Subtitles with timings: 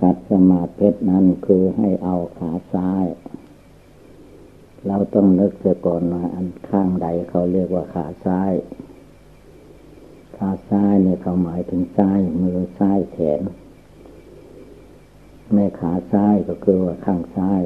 [0.00, 3.06] ขัดสมาธินั้นคือให้เอาขาซ้าย
[4.86, 8.52] เราต้องนึกเสียก่อนว่าอันข้างใดเขาเรียกว่าขาซ้าย
[10.36, 13.42] ขาซ้ายเนี่ยเขาหมายถึงซ้ายมือซ้ายแขน
[15.54, 17.62] ในขาซ้ายก็คือว่าข้างซ้าย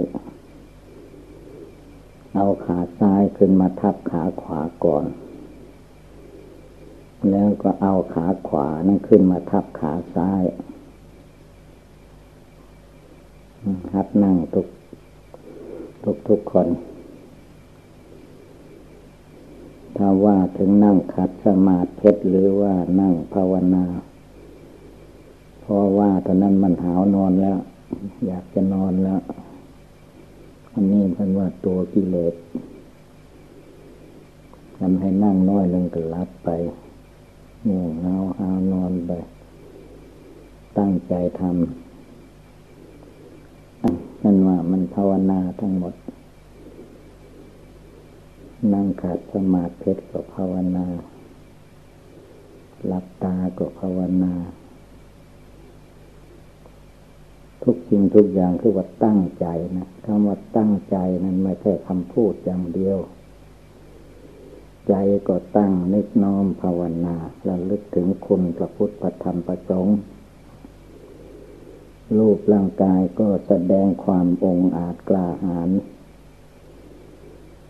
[2.35, 5.07] เอาขาซ้ายขึ้นมาทับขาขวาก่อน
[7.31, 10.43] แล้วก็เอาขาขวานั่นขึ้นมาทับขาซ้าย
[13.95, 14.67] หัดนั่งทุก
[16.05, 16.69] ทุกทุกคน
[19.97, 23.85] ถ้าว่าถึงนั่งคัดสมาธิหรือว่านั่งภาวนา
[25.61, 27.59] เพราะว่าตอนนั้นมันหาวนอนแล้ว
[28.27, 29.21] อยากจะนอนแล้ว
[30.75, 32.35] อันนี้เป็นว่าตัวกิเลส
[34.77, 36.49] ทำให้นั่งน้อยลงก็รับไป
[37.69, 39.11] ง่วงเหงาหานอนไป
[40.79, 41.90] ตั้งใจทำ
[44.23, 45.95] นั่นว่ามันภาวนาทั้งหมด
[48.73, 50.87] นั่งขัดสมาธิก็ภาวนา
[52.87, 54.33] หลับตาก็ภาวนา
[57.63, 59.47] ทุกสิ่งทุกอย่างคือว่าตั้งใจ
[59.77, 62.99] นะคำว่าตั้งใจนั้นไม่ใช่คำพูดอย่างเดียว
[64.89, 64.95] ใจ
[65.29, 67.15] ก็ตั้งนึกน้อมภาวนา
[67.49, 69.99] ระลึกถึงคุณพระพุทธพระธรรมพระสงฆ์
[72.19, 75.69] รูปร่างกายก็แสดงความองอาจกล้าหาญ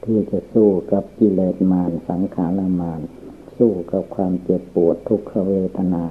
[0.05, 3.01] ที่จะสู้กับกิเลสมารสังขารมาร
[3.57, 6.05] สู้กับความเจ็บปวดทุกขเวทนา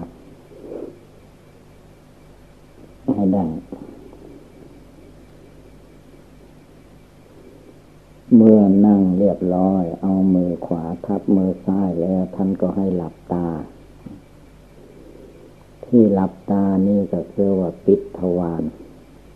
[3.15, 3.45] ให้ได้
[8.35, 13.47] เมื่อนั่งเรียบร้อย เอามือขวาทับมือซ้ายแล้วท่านก็ให้หลับตา
[15.89, 18.63] ที่หลับตานี่ก็คือว่าปิดทวาร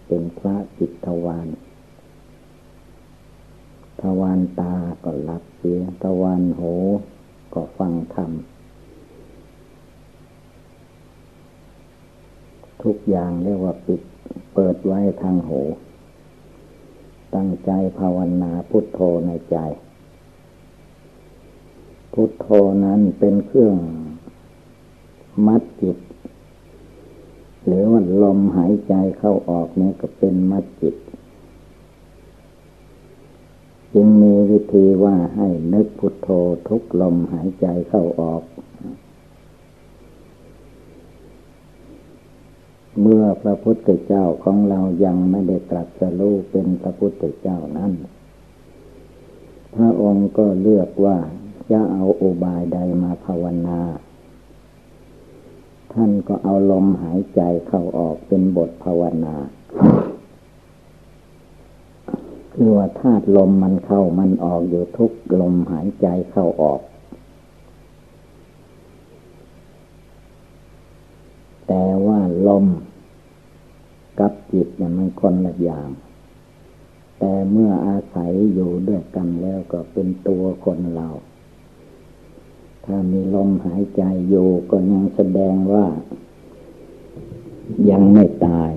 [0.07, 1.47] เป็นพระปิดทวาร
[4.01, 6.73] ทวารตาก็หลับเสียทวารหู
[7.53, 8.31] ก็ฟังธรรม
[12.83, 14.01] ทุกอย่างเรียกว่าปิด
[14.53, 15.61] เปิดไว้ทางหู
[17.35, 19.57] ตั้งใจภาวนาพุทโธในใจ
[22.13, 22.47] พุทโธ
[22.85, 23.77] นั้นเป็นเครื่อง
[25.47, 25.97] มัดจิต
[27.65, 30.95] หรือว่าลมหายใจเข้าออกนี่ก็เป็นมัดจิต
[33.93, 36.29] จึงมีวิธีว่าให้นึกพุทโธ
[36.67, 38.43] ทุกลมหายใจเข้าออก
[43.01, 47.91] เมื่อพระพุทธเจ้าของเรายังไม่ได้ตรัสรู้เป็นพระพุทธเจ้านั้น
[49.75, 51.17] พระองค์ก็เลือกว่า
[51.71, 53.79] จะเอาอุบายใดมาภาวนา
[55.93, 59.35] ท่านก็เอาลมหายใจเข้าออกเป็นบทภาวนา
[62.53, 65.11] คือว่าธาตุลมมันเข้ามันออกอยู่ทุก
[65.41, 66.81] ลมหายใจเข้าออก
[71.67, 72.65] แต่ว่าลม
[74.19, 75.89] กับจิตเนี่ยมันคนละอย่าง
[77.19, 81.07] แต่เมื่ออาศัยอยู่ด้วยกันแล้วก็เป็นตัวคนเรา
[82.85, 85.85] ถ้ามีลมหายใจอยู่ก็ยังแสดงว่า
[87.89, 88.71] ยังไม่ตาย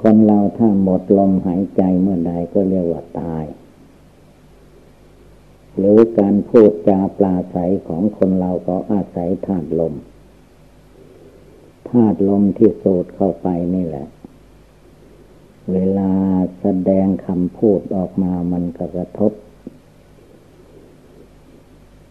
[0.00, 3.44] คนเราถ้าหมดลมหายใจเมื่อใดก็เรียกว่าตาย
[5.76, 7.56] หรือการพูดจาปลาใส
[7.88, 9.94] ของคนเราก็อาศัยธาตุลม
[11.88, 14.06] ธาตุลมที่สูดเข้าไปนี่แหละ
[15.72, 16.12] เวลา
[16.60, 19.32] แสดงคำพูดออกมามันกระทบ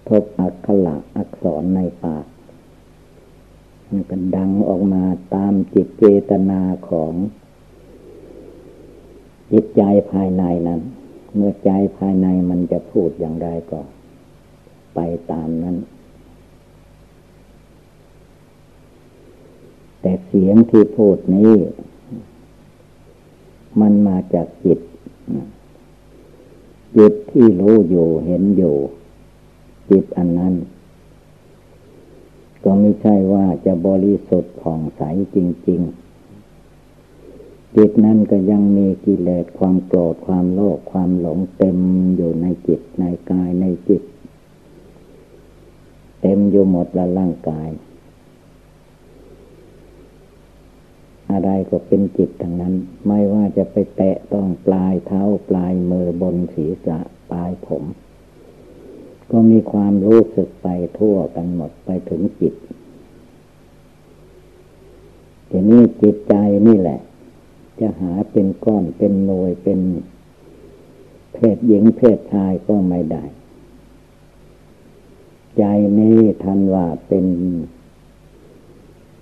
[0.09, 2.25] ทบอักขระอักษรในปาก
[3.89, 5.03] มันก็ดังออกมา
[5.35, 7.13] ตามจิตเจตนาของ
[9.51, 9.81] จิตใจ
[10.11, 10.81] ภายในนั้น
[11.35, 13.81] เมื่อใจภายในมันจะพูดอย่างไรก็
[14.95, 14.99] ไป
[15.31, 15.77] ตามนั้น
[20.01, 21.53] แต่เสียงที่พูดนี้
[23.81, 24.79] มันมาจากจิต
[26.97, 28.75] จิตที่รู้อยู่เห็นอยู่
[29.89, 30.53] จิตอันนั้น
[32.63, 35.01] ก็ไม่ใช่ว่าจะบริสุทธิ์ผ่องใส
[35.35, 35.37] จ
[35.69, 41.77] ริง ๆ จิตนั้นก็ยังมีกิเลสความโกรธความโลภความหลงเต็ม
[42.15, 44.03] อยู่ในจิตในกายในจิต
[46.21, 47.69] เต็มอยู่หมดละร่างกาย
[51.31, 52.73] อะไรก็เป็นจิตทั้งนั้น
[53.07, 56.99] ไม่ว่าจะไปแตะต้องปลายเท้าปลายมือบนศีรษะ
[57.29, 57.83] ปลายผม
[59.31, 60.67] ก็มีความรู้สึกไป
[60.97, 62.55] ทั่วกันหมดไปถึงจิต
[65.49, 66.35] ทีนี้จิตใจ
[66.67, 66.99] นี่แหละ
[67.79, 69.79] จะหาเป็นก้อนเป็นหน่วยเป็น
[71.33, 73.23] เพศหญิงเพศชายก็ไม่ได้
[75.57, 75.63] ใจ
[75.99, 77.25] นี้ทันว่าเป็น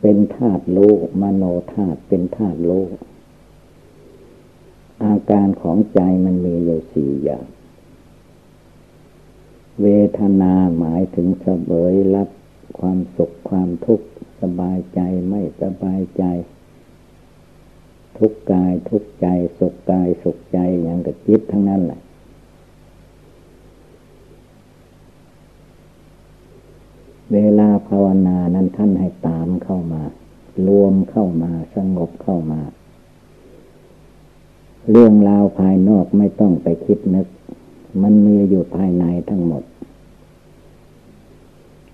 [0.01, 1.43] เป็นธาตุโลกมโน
[1.73, 2.95] ธาตุเป็นธาตุโลก
[5.03, 7.45] อาการของใจมันมีอยู่สี่อย่าง
[9.81, 9.87] เว
[10.19, 12.29] ทนาหมายถึงเสวยรับ
[12.79, 14.07] ความสุขความทุกข์
[14.41, 16.23] สบายใจไม่สบายใจ
[18.17, 19.27] ทุกกายทุกใจ
[19.59, 22.01] สุขกายสุขใจอย่างกับจิตทั้งนั้นแหละ
[27.33, 30.03] เวลาภาวนานั้นท่านให้ตามเข้ามา
[30.67, 32.61] รวมเข้ามาสงบเข้ามา
[34.91, 37.27] เรื่องราวภายนอกไม่ต้องไปคิดนึก
[38.01, 39.63] มันมีอยู่ภายในทั้งหมด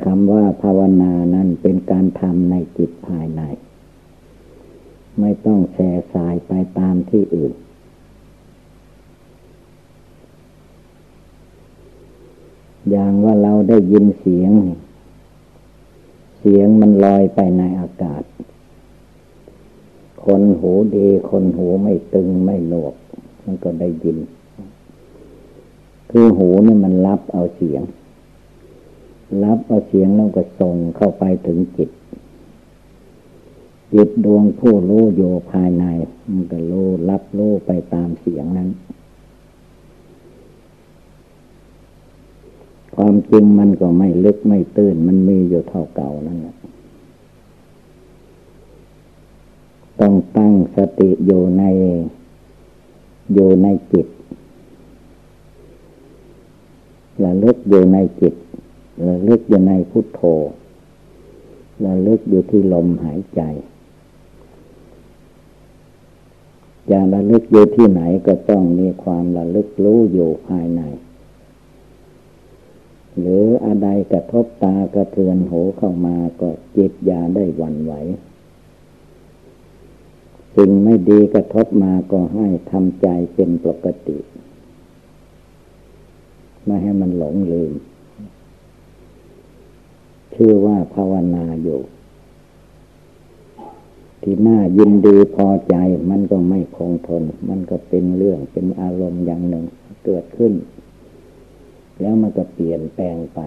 [0.03, 3.41] คำว่าภาวนานั้นเป็นการทำในจิตภายใน
[5.19, 7.53] ไม่ต้องแส่สายไปตามที่อื่น
[12.89, 14.51] อย่างว่าเราได้ยินเสียง
[16.39, 18.23] เสียงมันลอยไปในอากาศ
[20.25, 22.95] คนหูดีคนหูไม่ตึงไม่หนวก
[23.45, 24.17] มันก็ได้ยิน
[26.15, 27.83] คือหูนี่มันรับเอาเสียง
[29.43, 31.89] รับเอาเสียงแล้วก็ส่งเข้าไปถึงจิต
[33.93, 35.83] จิตดวงผู้รู้อยู่ภายใน
[36.31, 38.69] มันก็รู้รับรู้ไปตามเสียงนั้น
[42.95, 46.55] ความจริงมันก็ไม่ลึกไม่ตื้น มันมีอยู่เท่าเก่านั่นแหละ
[49.99, 51.63] ต้องตั้งสติอยู่ใน
[53.33, 54.07] อยู่ในจิต
[57.23, 58.33] ระลึกอยู่ในจิต
[59.07, 60.21] ระลึกอยู่ในพุทโธ
[61.85, 63.41] ระลึกอยู่ที่ลมหายใจ
[66.89, 70.81] จะระลึกอยู่ที่ไหนก็ต้องมีความระลึกรู้อยู่ภายใน
[73.19, 77.93] หรืออะไรกระทบตากระเทือนหูเข้ามาก็จิตยาได้หวั่นไหว
[80.55, 84.17] สิ่งไม่ดีกระทบมาก็ให้ทำใจเป็นปกติ
[86.65, 87.73] ไม่ให้มันหลงลืม
[90.33, 91.79] ชื่อว่าภาวนาอยู่
[94.21, 95.75] ที่น่ายินดีพอใจ
[96.09, 99.65] มันก็ไม่คงทน มันก็เป็นเรื่องเป็นอารมณ์อย่างหนึ่ง
[100.05, 100.53] เกิดขึ้น
[102.01, 103.39] แล้วมันก็เปลี่ยนแปลงไป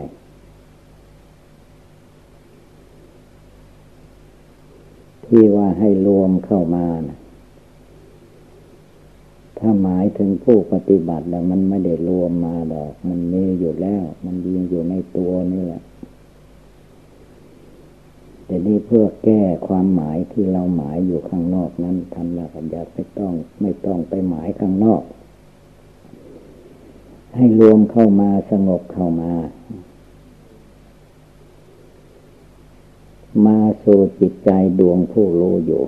[5.26, 7.18] ที่ว่าให้รวมเข้ามานะ
[9.58, 15.82] ถ้าหมายถึงผู้ปฏิบัติแล้วมันไม่ได้รวมมาดอก มันมีอยู่แล้ว มันยิงอยู่ในตัวนี่แหละ
[18.46, 25.02] แต่นี่เพื่อแก้ความหมายที่เราหมายอยู่ข้างนอกนั้นทำละปัญญาไม่ต้อง ไม่ต้องไปหมายข้างนอก
[27.36, 29.32] ให้รวมเข้ามาสงบเข้ามา
[33.46, 35.82] มาสู่จิตใจดวงผู้รู้อยู่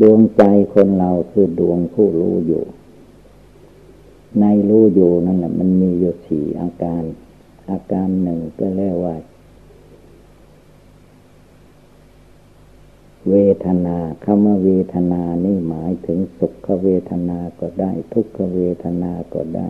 [0.00, 0.42] ดวงใจ
[0.74, 2.64] คนเราคือดวงผู้รู้อยู่
[4.40, 7.02] ในรู้อยู่นั่นแหละมันมีอยู่สี่อาการ
[7.70, 9.16] อาการหนึ่งก็เรียกว่า
[13.30, 19.68] เวทนาคำว่าเวทนานี่หมายถึงสุขเวทนาก็ได้ ทุกขเวทนาก็ได้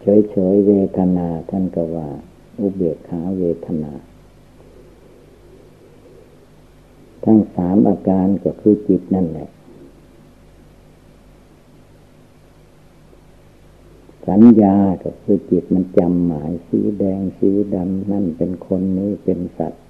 [0.00, 2.08] เฉยเฉยเวทนาท่านก็ว่า
[2.58, 3.92] อุเบกขาเวทนา
[7.26, 9.48] ทั้งสามอาการก็คือจิตนั่นแหละ
[14.28, 19.82] สัญญาก็คือจิตมันจำหมายสีแดงสีดำนั่นเป็นคนนี้เป็นสัตว์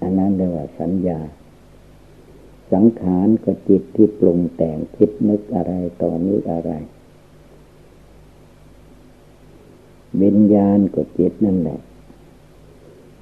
[0.00, 1.20] อันนั้นเรียกว่าสัญญา
[2.72, 6.72] สังขารก็จิตที่ปรุงแต่งคิดนึกอะไรต่อนึกอะไร
[10.22, 11.80] วิญญาณก็จิตนั่นแหละ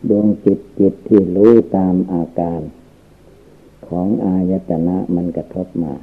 [0.08, 2.60] ดวงจิตจิตที่รู้ตามอาการ
[3.88, 5.94] ของอายตนะมันกระทบมา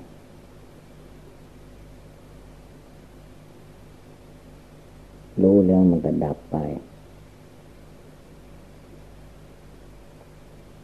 [5.42, 6.58] รู้แล้วมันก็ดับไป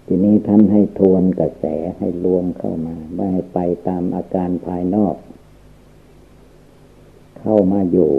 [0.06, 1.66] ทีนี้ท่านให้ทวนกระแส
[1.98, 5.16] ให้รวมเข้ามาไม่ให้ไปตามอาการภายนอก
[7.40, 8.12] เข้ามาอยู่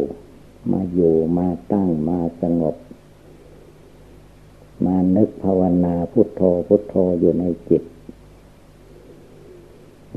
[0.73, 2.76] มาอยู่มาตั้งมาสงบ
[4.85, 7.83] มานึกภาวนาพุทโธพุทโธอยู่ในจิต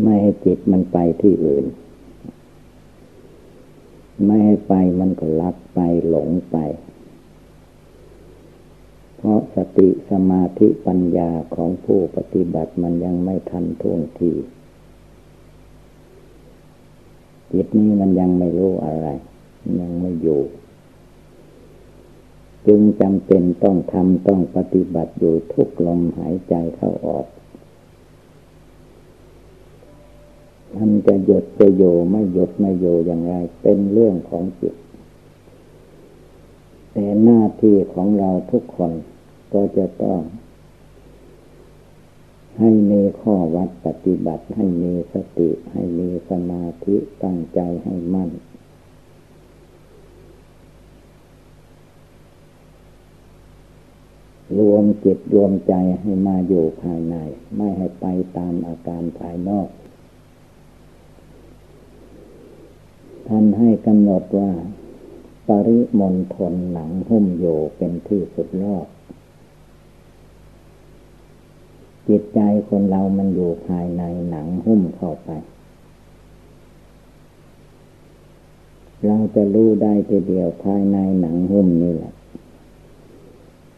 [0.02, 1.66] ไม่ให้จิตมันไปที่อื่น
[4.26, 6.58] ไม่ให้ไปมันก็ลักไปหลงไป
[9.18, 14.32] เพราะสติสมาธิปัญญาของผู้ปฏิบัติมันยังไม่ทันท่วงที
[17.54, 19.08] จิตนี้มันยังไม่รู้อะไร
[19.80, 20.42] ยังไม่อยู่
[22.68, 27.28] จึงจำเป็นต้องทำต้องปฏิบัติอยู่ทุกลมหายใจเข้าออก
[30.76, 34.76] มันจะหยุดจะอยู่ไม่หยุดไม่อยู่อย่างไร เป็นเรื่องของจิต
[36.94, 38.92] แต่หน้าที่ของเราทุกคน
[39.54, 40.20] ก็จะต้อง
[42.60, 48.30] ให้มีข้อวัดปฏิบัติให้มีสติ ให้มีสมาธิตั้งใจให้มั่น
[54.58, 57.16] รวมจิตรวมใจให้มาอยู่ภายใน
[57.56, 58.06] ไม่ให้ไป
[58.38, 59.70] ตามอาการภายนอก
[63.28, 64.52] ท่านให้กำหนดว่า
[65.48, 67.46] ปริมณฑลหนังหุ้มโย
[67.78, 68.88] เป็นที่สุดรอบ
[72.08, 72.40] จิตใจ
[72.70, 75.30] คนเรามันอยู่ภายในหนังหุ้มเข้าไป
[79.06, 82.14] เราจะรู้ได้ทีเดียวภายในหนังหุ้มนี่แหละ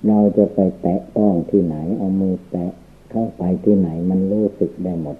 [0.07, 2.71] เราจะไปแตะต้องที่ไหน เอามือแตะ
[3.11, 5.17] เข้าไปที่ไหนมันรู้สึกได้หมด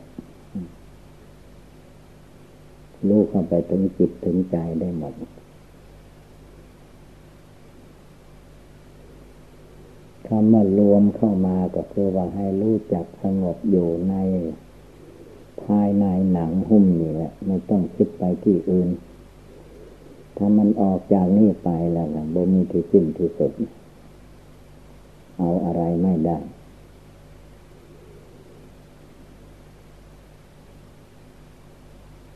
[3.08, 5.14] รู้เข้าไปถึงจิตถึงใจได้หมด
[10.28, 14.16] คำว่ารวมเข้ามาก็คือว่าให้รู้จักสงบอยู่ใน
[15.64, 18.90] ภายในหนังหุ้มนี่แหละ ไม่ต้องคิดไปที่อื่น
[20.38, 23.52] ถ้ามันออกจากนี่ไปแล้วนะบ่มีที่สิ้นที่สุด
[25.38, 26.38] เอาอะไรไม่ได้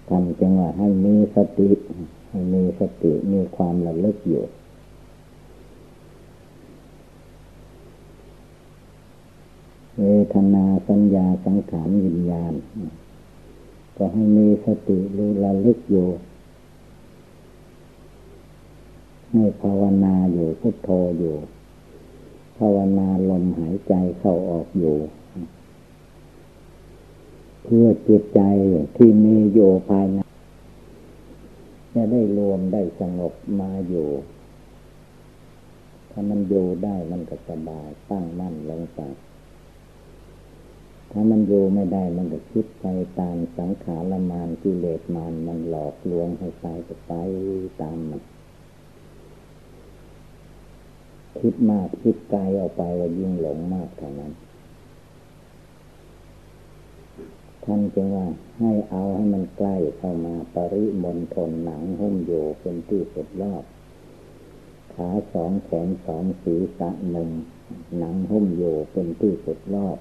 [0.09, 1.69] ทำจังว่าให้มีสติ
[2.29, 4.43] ให้มีสติมีความระลึกอยู่
[9.99, 12.53] เวทนาสัญญาสังขารวิญญาณ
[13.97, 16.07] ก็ให้มีสติรู้ระลึกอยู่
[19.31, 21.35] ให้ภาวนาอยู่พุทโธอยู่
[22.57, 24.97] ภาวนาลมหายใจเข้าออกอยู่
[27.63, 28.41] เพื่อจิตใจ
[28.95, 30.19] ที่มีอยู่ภายใน
[31.93, 34.09] จะได้รวมได้สงบมาอยู่
[36.11, 39.01] ถ้ามันอยู่ได้มันก็สบายตั้งมั่นลงไป
[41.11, 42.85] ถ้ามันอยู่ไม่ได้มันก็คิดไป
[43.19, 47.11] ตามสังขารมานกิเลสมานมันหลอกลวงให้ไปก็ไป
[47.81, 48.21] ตามมัน
[51.39, 54.33] คิดมากคิดไกลออกไปแล้วยิ่งหลงมากเท่านั้น
[57.63, 58.27] ท่านจึงว่า
[58.59, 63.63] ให้เอาให้มันใกล้เข้ามาปริมณฑลหนังหุ้มอยู่เป็นที่สุดรอบ
[64.93, 67.29] ขาสองแขนสองศีรษะหนึ่ง
[67.97, 69.97] หนังหุ้มอยู่เป็นที่สุดรอบ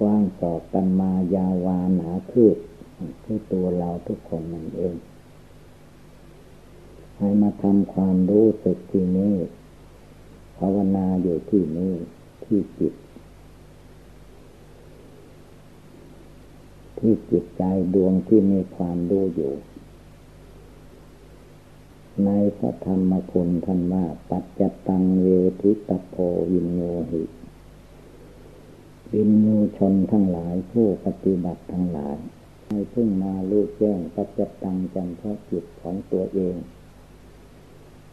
[0.00, 2.56] กว้างสอกกันมายาวาหนาคืบ
[3.24, 4.94] คือตัวเราทุกคนนั่นเอง
[7.18, 9.34] ให้มาทำความรู้สึกที่นี้
[10.58, 11.92] ภาวนาอยู่ที่นี้
[12.44, 12.94] ที่จิต
[16.98, 17.62] ที่จิตใจ
[17.94, 19.54] ดวงที่มีความรู้อยู่
[22.24, 25.26] ในพระธรรมคุณท่านว่า ปัจจตังเว
[25.60, 26.14] ทิตโพ
[26.50, 27.22] วินโยหิ
[29.12, 29.46] วินโย
[29.78, 32.16] ชนทั้งหลายผู้ปฏิบัติทั้งหลาย
[32.66, 36.56] ให้พึ่งมารู้แจ้งปัจจตังจำเพราะจิตของตัวเอง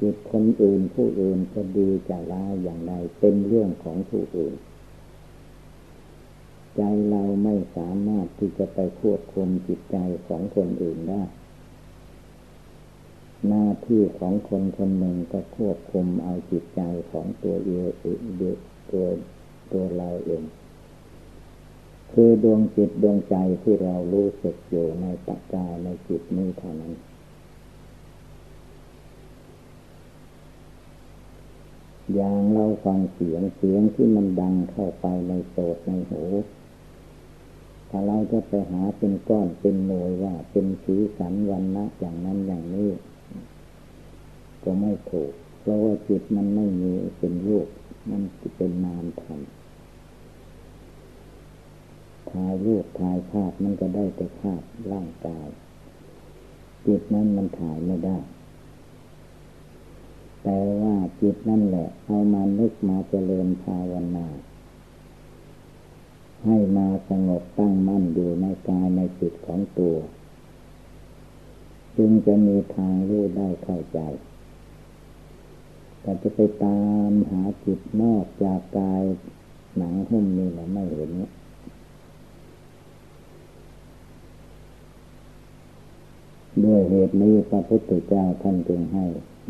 [0.01, 4.53] จิตคนอื่นผู้อื่นจะดีจะร้ายอย่างไรเป็นเรื่องของผู้อื่น
[6.75, 11.24] ใจเราไม่สามารถที่จะไปควบคุมจิตใจของคนอื่นได้
[13.48, 17.91] หน้าที่ของคนคนหนึ่งก็ควบคุมเอาจิตใจของตัวเอง
[18.91, 19.06] ตัว
[19.72, 20.44] ตัวเราเอง
[22.12, 26.94] คือดวงจิตดวงใจที่เรารู้สึกอยู่ในปัจจัยในจิตนี้เท่านั้น
[32.13, 36.24] อย่างเราฟังเสียงเสียงที่มันดังเข้าไปในโสดในหู
[37.89, 42.89] ถ้าเราจะไปหาเป็นก้อนเป็นหน่วยว่า เป็นสีสันวันนะอย่างนั้นอย่างนี้
[44.63, 47.68] ก็ไม่ถูก เพราะว่าจิตมันไม่มีเป็นรูป
[48.10, 48.22] มัน
[48.58, 49.39] เป็นนามธรรม
[52.32, 54.62] ถ่ายรูปถ่ายภาพมันก็ได้แต่ภาพ
[54.92, 55.48] ร่างกาย
[56.86, 58.18] จิตนั้นมันถ่ายไม่ได้
[60.43, 64.27] แต่ว่าจิตนั่นแหละ เอามานึกมาเจริญภาวนา
[66.46, 69.98] ให้มาสงบตั้งมั่นอยู่ในกายในจิตของตัว
[71.98, 74.00] จึงจะมีทางรู้ได้เข้าใจ
[76.01, 79.01] แต่จะไปตามหาจิตนอกจากกาย
[79.77, 81.31] หนังหุ้มนี่แหละไม่เห็นเนี่ย
[86.65, 89.05] ด้วยเหตุนี้พระพุทธเจ้าท่านจึงให้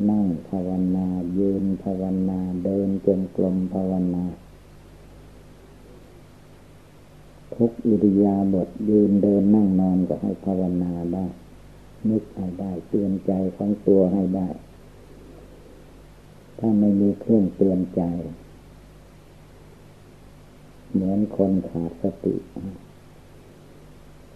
[0.10, 4.24] นั่งภาวนายืนภาวนาเดินจงกรมภาวนา
[7.56, 11.26] ทุกอิริยาบถยืนเดินนั่งนอนก็ให้ภาวนาได้
[12.10, 14.48] นึกให้ได้เตือนใจของตัวให้ได้
[16.60, 18.02] ถ้าไม่มีเครื่องเตือนใจ
[20.92, 22.36] เหมือนคนขาดสติ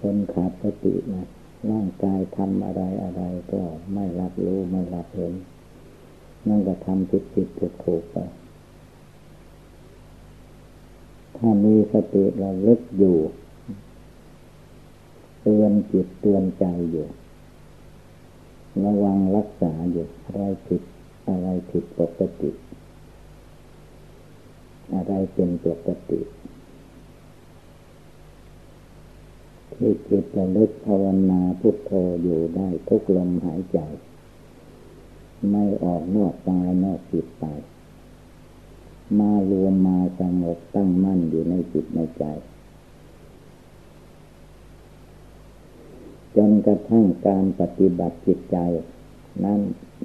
[0.01, 1.27] คนขาดสตินะ
[1.72, 3.22] ร่างกายทำอะไรอะไร
[3.53, 3.62] ก็
[3.93, 5.34] ไม่รับรู้ไม่รับเห็น
[6.48, 8.18] นั่นก็ทำผิดผิดถูกถูกไป
[11.38, 13.18] ถ้ามีสติระลึกอยู่
[15.42, 17.08] เตือนจิตเตือนใจอยู่
[18.86, 20.82] ระวังรักษาอยู่อะไรผิด
[21.30, 22.52] อะไรผิดปกติ
[24.94, 26.22] อะไรเป็นปกติ
[29.74, 33.80] ที่จิตระลึกภาวนาพุทโธอยู่ได้ทุกลมหายใจ
[35.52, 37.46] ไม่ออกนอกกายนอกจิตไป
[39.20, 42.26] มารวมมาสงบตั้งมั่นอยู่ในจิตในใจ
[46.36, 48.58] จนกระทั่งการปฏิบัติจิตใจ
[49.44, 49.60] นั้น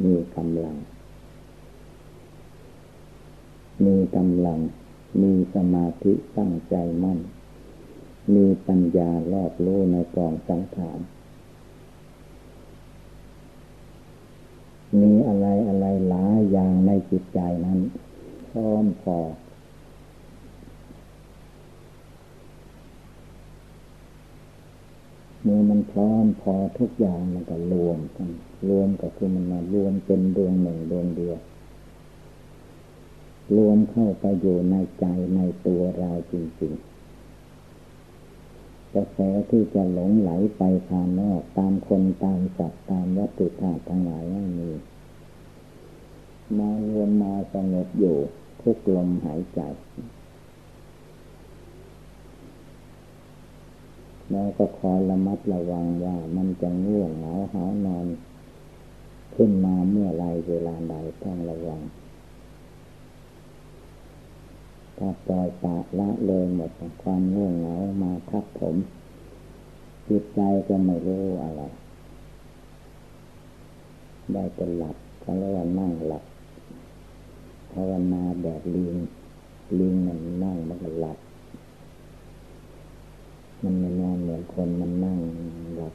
[0.05, 0.77] มีกำลัง
[3.85, 4.61] มีกำลัง
[5.23, 7.19] มีสมาธิตั้งใจมั่น
[8.35, 10.99] มีปัญญารอบรู้ในกองสังขาร
[15.01, 17.79] มีอะไรอะไรหลายอย่างในจิตใจนั้น
[18.51, 19.19] พร้อมพอ
[25.43, 28.31] เมื่อมันพร้อมพอทุกอย่างมันก็รวมกัน
[28.69, 31.39] รวมก็คือมันมารวมเป็นดวงหนึ่งดวงเดียว
[33.57, 36.98] รวมเข้าไปอยู่ในใจในตัวเราจริงๆ
[38.95, 39.19] กระแส
[39.51, 44.71] ที่จะหลงไหลไปภายนอกตามคนตามสัตว์ตามวัตถุธาตุทั้งหลายไม่มี
[46.59, 48.17] มาวมมาสงบอยู่
[48.63, 49.61] ทุกลมหายใจ
[54.31, 58.07] แล้วก็คอยระมัดระวังว่ามันจะง่วงเหงาหานอน
[59.35, 61.81] ขึ้นมาเมื่อไรเวลาใดต้องระวัง
[64.99, 66.71] ถ้าปล่อยปากละเลยหมด
[67.03, 68.77] ความง่วงเหงามาทับผม
[70.09, 71.63] จิตใจก็ไม่รู้อะไร
[74.33, 76.25] ได้เป็นหลับเขาเรียกว่านั่งหลับ
[77.73, 78.95] ภาวนาแบบลิง
[79.79, 81.19] ลิงมันนั่งมันก็หลับ
[83.63, 85.19] มันไม่นอนเหมือนคนมันนั่ง
[85.77, 85.95] หลับ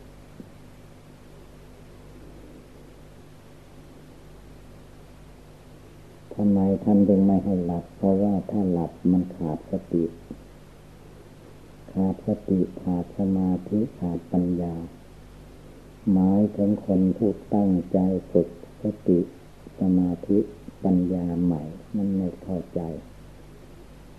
[6.36, 10.04] ทำไมท่านจึงไม่ให้หลับ เพราะว่าถ้าหลับมันขาดสติ
[11.94, 14.76] ขาดสติขาดสมาธิขาดปัญญา
[16.12, 17.98] หมายถึงคนผู้ตั้งใจ
[18.32, 18.50] ฝึก
[18.84, 19.20] สติ
[19.80, 20.38] สมาธิ
[20.86, 21.64] ปัญญาใหม่
[21.96, 22.82] มันไม่เข้าใจ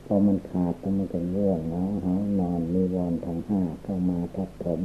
[0.04, 4.80] พอมันขาดต้องมันก็ง่วงเหงาเหานอนมีวอนทางห้าเข้ามาทับถม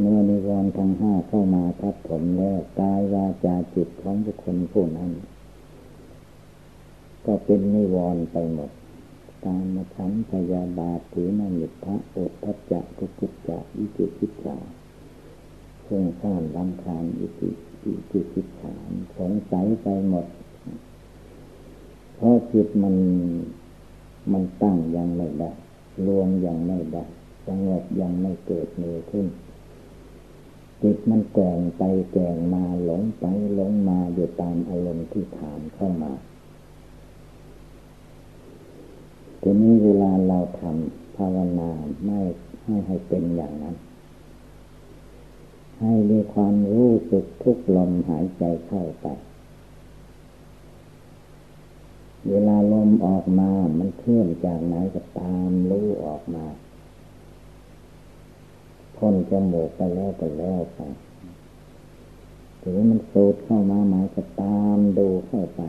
[0.00, 5.10] เมื่อนิวรณ์ทั้งห้าเข้ามาทับผมแล้วกายวาจาจิตของบุคคลผู้นั้น
[7.24, 8.70] ก็เป็นนิวรณ์ไปหมด
[9.44, 14.56] ตามมาชันพยาบาทถือนามิทะอดทัจจะกุกุจจะอิจิกิจา
[15.82, 17.50] เพ่งข้านลำคาญอิจิ
[17.84, 18.74] อิจิกิจฉา
[19.16, 20.26] สงสัยไปหมด
[22.16, 22.96] เพราะจิตมัน
[24.32, 25.50] มันตั้งยังไม่ได้
[26.06, 27.04] รวมยังไม่ได้
[27.46, 29.26] สงบยังไม่เกิดมีขึ้น
[30.86, 36.12] จิตมันแก่งไปแก่งมาหลงไปหลงมาอยู่ตามอารมณ์ที่ถามเข้ามา
[39.40, 41.70] ทีนี้เวลาเราทำภาวนา
[42.04, 42.20] ไม่
[42.62, 43.76] ให้ให้เป็นอย่างนั้น
[45.80, 49.06] ให้มีความรู้สึกทุกลมหายใจเข้าไป
[52.28, 56.44] เวลาลมออกมา มันเคลื่อนจากไหนก็ตามรู้ออกมา
[59.04, 60.80] พ้นจมูกไปแล้วไปแล้วไป
[62.62, 65.60] ถึงมันสูดเข้ามาหมายก็ตามดูเข้าไป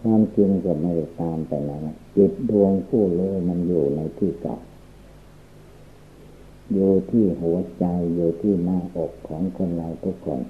[0.00, 1.80] ความจริงก็ไม่ได้ตามไปแล้ว
[2.16, 4.56] จิตดวงผู้รู้มันอยู่ในที่เก่า
[6.72, 10.40] อยู่ที่หัวใจอยู่ที่หน้าอกของคนเราทุกคน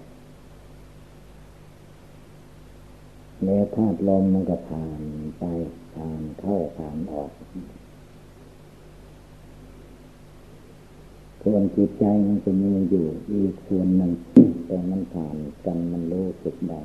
[3.42, 5.02] เนื้อธาตุลมมันก็ผ่าน
[5.38, 5.42] ไป
[5.94, 7.30] ผ่านเข้าผ่านออก
[11.44, 14.12] ส่วนจิตใจมันจะมีอยู่อีกส่วนหนึ่ง
[14.66, 16.80] แต่มันผ่านกันมันรู้สึกได้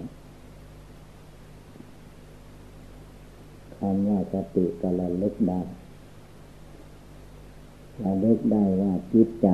[3.78, 5.62] คำว่าสติก็ระลึกได้
[8.04, 9.48] ระลึกได้ว่าจิตใจ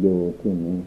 [0.00, 0.78] อยู่ที่นี้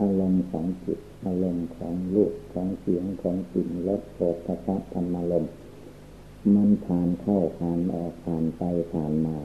[0.00, 5.46] อารมณ์ของจิตอารมณ์ของลูกของเสียงของสิ่งรสโสตสัพธรรมารม
[6.54, 9.36] มันผ่านเข้าผ่านออกผ่านไปผ่านมา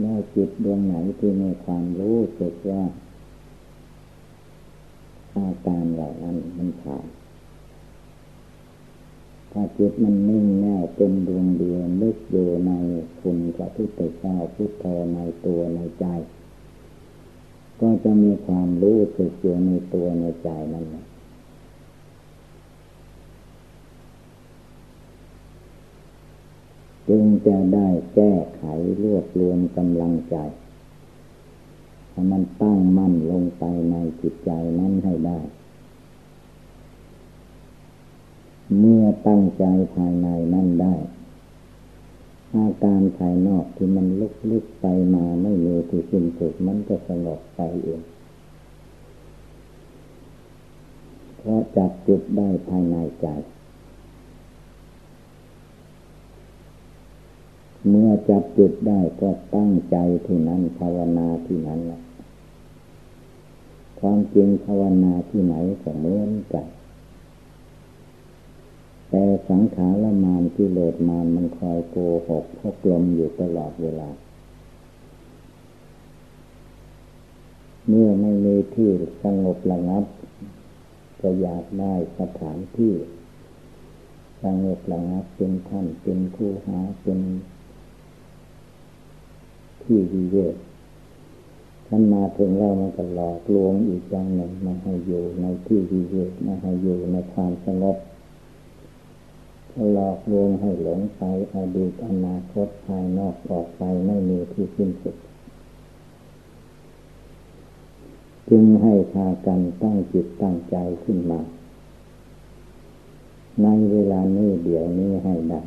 [0.00, 2.82] แม่จิตดวงไหนที่มีความรู้สึกว่า
[5.34, 7.06] อาการเหล่านั้นมันผ่าน
[9.52, 12.72] ถ้าจิตมันนิ่งแน่เป็นดวงเดียวนึกอยู่ใน
[13.20, 14.84] คุณพระพุทธเจ้าพุทโธ
[15.14, 16.04] ในตัวในใจ
[17.80, 21.07] ก็จะมีความรู้สึกอยู่ในตัวในใจนั่นแหละ
[27.08, 28.62] จึงจะได้แก้ไข
[29.02, 30.36] รวบรวมกำลังใจ
[32.10, 35.38] ให้มันตั้งมั่นลงไปในจิตใจนั้นให้ได้
[38.78, 40.94] เมื่อตั้งใจภายในนั่นได้
[42.54, 48.02] อาการภายนอกที่มันลุกลุกไปมาไม่มีที่สิ้นสุดมันก็สงบไปเอง
[51.36, 53.26] เพราะจับจุดได้ภายในใจ
[57.88, 59.96] เมื่อจับจุดได้ก็ตั้งใจ
[60.26, 62.00] ที่นั้นภาวนาที่นั้นแหละ
[64.00, 66.66] ความจริงภาวนาที่ไหนก็เหมือนกัน
[69.10, 71.96] แต่สังขารมานกิเลสมานมันคอยโก
[72.28, 74.10] หกพกลมอยู่ตลอดเวลา
[77.88, 78.90] เมื่อไม่มีที่
[79.22, 80.04] สงบระงับ
[81.20, 82.94] ก็อยากได้สถานที่
[84.42, 87.20] สงบระงับเป็นท่านเป็นคู่หาเป็น
[89.88, 90.54] ที่วิเวก
[91.86, 97.96] ท่านมาถึงเรามันก็หลอกลวงอีกอย่างหนึ่งมาให้อยู่ในที่วิเวกมาให้อยู่ในความสงบ
[99.92, 101.22] หลอกลวงให้หลงไป
[101.54, 105.16] อดีตอนาคตภายนอกออกไปไม่มีที่สิ้นสุด
[108.48, 111.40] จึงให้พากันตั้งจิตตั้งใจขึ้นมา
[113.62, 115.60] ในเวลานี้เดี๋ยวนี้ให้ได้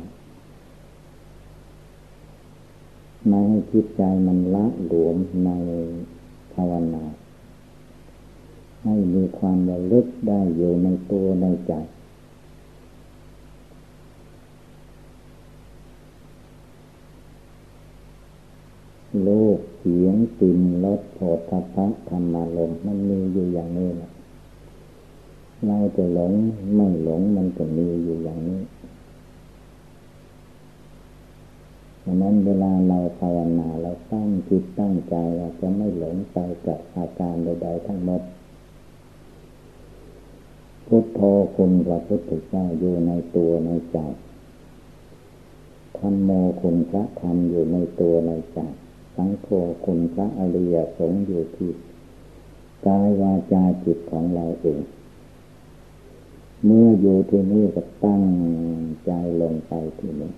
[3.26, 5.50] ไม่ให้จิตใจมันละหลวมใน
[6.52, 7.04] ภาวนา
[8.82, 11.72] ให้มีความระลึกได้อยู่ในตัวในใจ
[19.22, 24.10] โลกเสียงกลิ่นรสโผฏฐัพพะธรรมารมมันมีอยู่อย่างนี้แหละ
[25.66, 26.32] เราจะหลง
[26.74, 28.60] ไม่หลงมันก็มีอยู่อย่างนี้
[32.04, 36.36] ดังนั้นเวลาเราภาวนาเราตั้งจิตตั้งใจเราจะไม่หลงไป
[36.66, 38.22] กับอาการใดๆทั้งหมด
[40.86, 41.20] พุทโธ
[41.56, 43.98] คุณพระพุทธเจ้าอยู่ในตัวในใจ
[45.98, 46.30] ธรรมโม
[46.62, 48.58] คุณพระธรรมอยู่ในตัวในใจ
[49.14, 49.48] สังโฆ
[49.86, 51.72] คุณพระอริยสงฆ์อยู่ที่
[52.86, 54.80] กายวาจาจิตของเราเอง
[56.64, 58.24] เมื่ออยู่ที่นี่ก็ตั้ง
[59.04, 59.12] ใจ
[59.42, 60.32] ลงไปที่นี้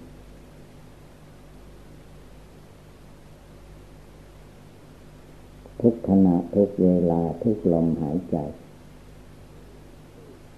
[5.87, 8.37] ทุกขณะทุกเวลาทุกลมหายใจ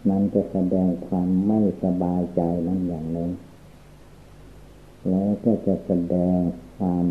[0.09, 3.31] มันจะแสดงความไม่สบายใจนั้นอย่างหนึ่ง
[5.11, 6.39] แล้วก็จะแสดง
[6.77, 7.07] ความ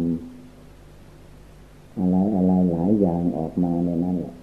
[1.98, 4.36] อะไรอะไรหลายอย่างออกมาในนั้นแหละ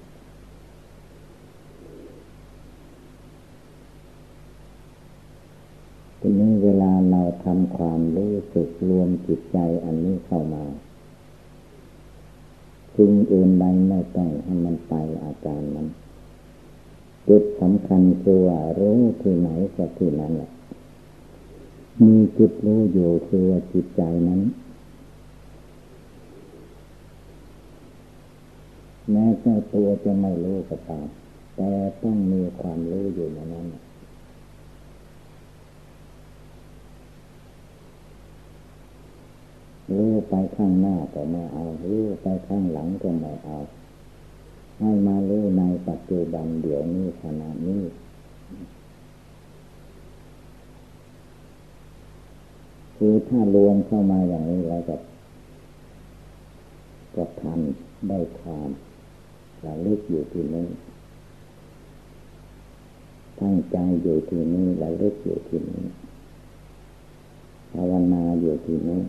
[6.21, 10.65] ทีนี้เวลาเราทำความรู้สึกรวมจิตใจอันนี้เข้ามา
[12.97, 15.89] สิ่งอื่นใดไม่ต้องให้มันไปอาการนั้น
[17.29, 20.51] จุดสำคัญคือว่ารู้ที่ไหนก็ที่นั้นแหละ
[22.03, 24.41] มีจุดรู้อยู่คือว่าจิตใจนั้น
[29.11, 31.07] แม้เจ้าตัวจะไม่รู้ก็ตาม
[31.57, 31.71] แต่
[32.03, 33.67] ต้องมีความรู้อยู่ในนั้น
[39.99, 43.59] รู้ไปข้างหน้าก็ไม่เอารู้ไปข้างหลังก็ไม่เอา
[44.79, 47.83] ให้มารู้ในปัจจุบันเดี๋ยวนี้ขณะนี้
[52.97, 54.97] คือถ้ารวมเข้ามาอย่างนี้แล้วก็
[57.15, 57.61] ก็ทัน
[58.09, 58.69] ได้ความ
[59.65, 60.67] ระลึกอยู่ที่นี้
[63.41, 65.85] ตั้งใจอยู่ที่นี้ระลึกอยู่ที่นี้
[67.73, 69.01] ภาวนาอยู่ที่นี้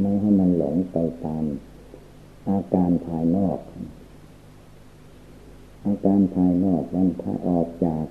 [0.00, 1.44] ไม่ให้มันหลงไปตาม
[2.48, 3.58] อาการภายนอก
[5.86, 8.04] อาการภายนอกนั้นถ้าออกจาก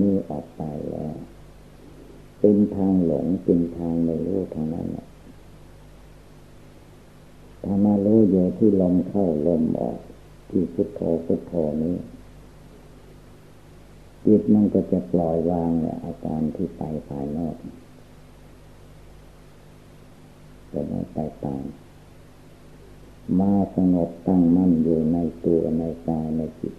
[0.00, 1.14] นี้ออกไปแล้ว
[2.40, 4.88] เป็นทางหลงเป็นทางไม่รู้ทางนั้น
[7.64, 9.98] ถ้ามารู้อยู่ที่ลมเข้าลมออก
[10.50, 11.52] ที่พุทโธพุทโธ
[11.82, 11.96] นี้
[14.24, 17.54] จิตมันก็จะปล่อยวางเนี่ยอาการที่ไปภายนอก
[20.72, 21.64] จะไม่ไปตาม
[23.38, 26.74] มาสงบตั้งมั่นอยู่ในตัวในกายในจิต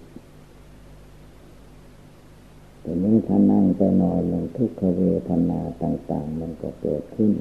[2.82, 7.32] แต่นี้ถ้านั่งไปนอนลงทุกขเวทนาต่างๆ มันก็เกิดขึ้น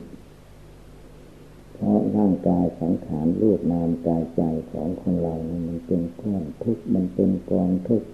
[1.75, 8.09] เพราะร่างกายสังขารรูปนามกายใจของคนเรานี่มันเป็นก้อนทุกข์มันเป็นกองทุกข์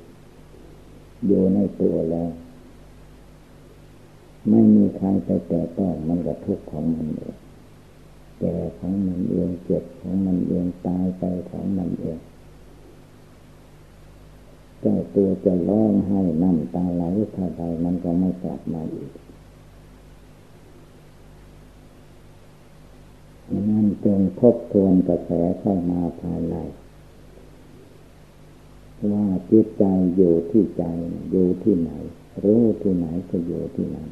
[1.27, 2.31] อยู่ในตัวแล้ว
[4.51, 7.38] ไม่มีใครไปแต่ต้องมันก็ทุกข์ของมันเอง
[8.39, 12.19] แก่ของมันเองเจ็บของมันเองตายไปของมันเอง
[14.81, 19.11] เจ้าตัวจะร้องไห้น้ำตาไหลเท่าใดมันก็ไม่กลับมาอีก
[23.69, 26.57] นั่นจงทบทวนกระแสเข้ามาภายใน
[29.13, 29.85] ว่าจิตใจ
[30.17, 30.85] อยู่ที่ใจ
[31.31, 31.91] อยู่ที่ไหน
[32.45, 34.09] รู้ที่ไหนก็อยู่ที่นั้น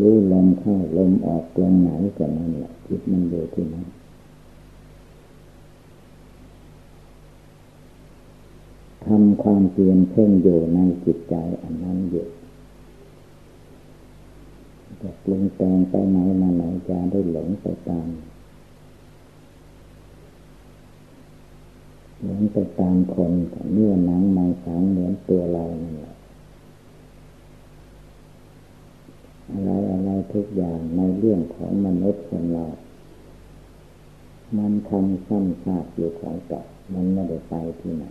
[0.00, 3.86] รู้ลมเข้าลมออกลมไหนก็นั่นแหละจิตมันอยู่ที่นั้น
[9.04, 12.26] ทำความเพียรเพ่งอยู่ในจิตใจอันนั้นอยู่
[15.00, 18.08] จะปรุงแต่งไปไหนมาไหนจะได้หลงไปตาม
[22.24, 23.32] หมือนไปตามคน
[23.72, 32.66] เนื้อหนังมังสังเหมือนตัวเราเนั่นแหละอะไรอะไรทุกอย่างในเรื่องของมนุษย์คนเรา
[34.58, 36.62] มันทำซ้ำซากอยู่ของเก่า
[36.94, 38.04] มันไม่ได้ไปที่ไหน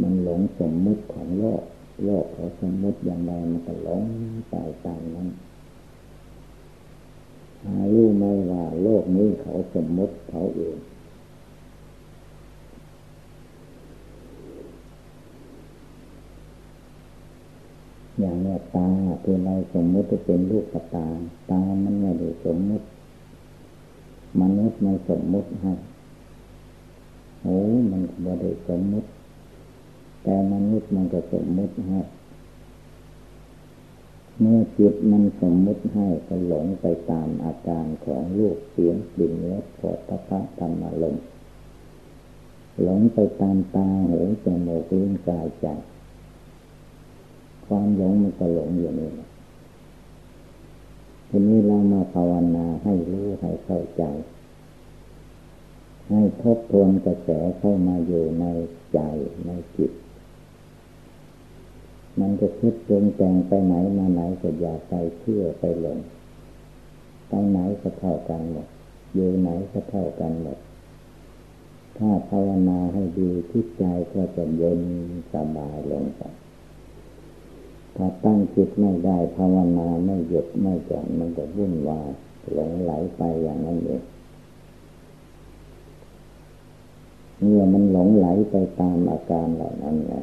[0.00, 1.62] มันหลงสมมุติของโลก
[2.04, 4.02] โลกเขาสมมุติอย่างไรมันก็หลง
[4.50, 5.28] ไปตามนั้น
[7.64, 10.76] หารู้ไหมว่าโลกนี้เขาสมมุติเขาเอง
[18.22, 18.88] อย่างนี้ตา
[19.24, 21.06] ตัวเราสมมุติเป็นลูกตา
[21.50, 22.86] ตามันไม่ได้สมมุติ
[24.40, 25.72] มนุษย์มันสมมุติให้
[27.44, 27.56] หู
[27.90, 29.08] มันไม่ได้สมมุติ
[30.22, 32.00] แต่มนุษย์มันก็สมมุติให้
[34.40, 41.16] เมื่อจิตมันสมมุติให้ก็หลงไปตามอาการของลูกเสียงกลิ่นรสโผฏฐะธรรมารม
[42.82, 45.66] หลงไปตามตาหูจมูกลิ้นกายใจ
[47.74, 49.10] ความหลงมันก็หลงอยู่นี่
[51.28, 54.02] ทีนี้เรามาภาวนาให้รู้ให้เข้าใจ
[56.08, 58.44] ให้ทบทวนกระแสเข้ามาอยู่ใน
[58.92, 59.00] ใจ
[59.46, 59.92] ในจิต
[62.20, 65.98] มันจะคิดปรุงแต่งไปไหนมาไหนก็อย่าไปเชื่อไปหลง
[67.28, 68.68] ไปไหนก็เท่ากันหมด
[69.14, 70.58] อยู่ไหนก็เท่ากันหมด
[71.98, 74.80] ถ้าภาวนาให้ดีทิศใจก็จะเย็น
[75.32, 76.22] สบายลงไป
[77.96, 82.08] ถ้าตั้งจิตไม่ได้ภาวนาไม่หยุดไม่จอนมันจะวุ่นวาย
[82.52, 84.02] หลงไหลไปอย่างนั้นเอง
[87.38, 90.14] เมื่อมันหลงไหลไปตามอาการเหล่านั้นไง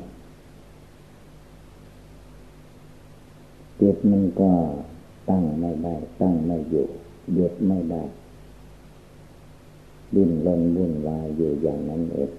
[3.79, 4.51] จิตมันก็
[5.29, 6.87] ตั้งไม่ได้ ตั้งไม่อยู่
[7.33, 8.03] หยุดไม่ได้
[10.15, 12.31] ดิ้นรนวุ่นวายอยู่อย่างนั้นเอง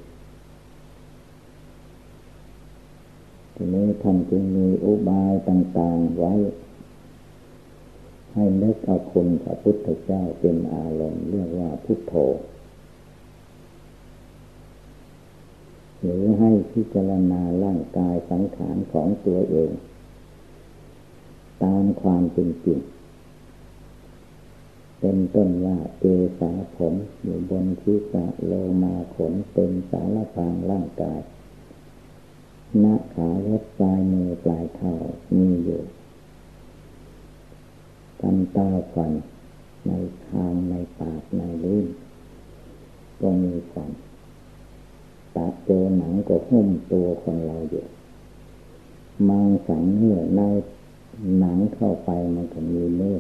[3.63, 6.35] ทีนี้ท่านจึงมีอุบายต่าง ๆ ไว้
[8.35, 12.15] ให้นึกเอาคุณพระพุทธเจ้าเป็นอารมณ์เรียกว่าพุทโธ
[16.01, 19.71] หรือให้พิจารณาร่างกายสังขารของตัวเอง
[21.63, 22.81] ตามความจริงจริง
[25.01, 26.05] เป็นต้นว่าเจ
[26.39, 31.21] สาผมอยู่บนทิศะโลมาขนเป็นสารพางร่างกาย
[32.79, 34.95] หน้าขาล็บปลายมือปลายเท้า
[35.37, 35.83] มีอยู่
[38.21, 39.13] กันตาฟัน
[39.87, 39.91] ใน
[40.27, 41.87] คางในปากในลิ้น
[43.21, 43.91] ก็มีฟัน
[45.35, 47.85] ตาโจหนังก็หุ้มตัวคนเราอยู่
[49.29, 50.41] มังสังเนื้อใน
[51.39, 53.19] หนังเข้าไปมันก็มีเนื้อ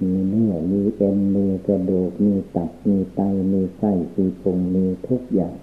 [0.00, 3.20] มีเนื้อ มีเอ็น มีกระดูก มีตับ มีไต
[3.52, 5.56] มีไส้มีพุงมีทุกอย่าง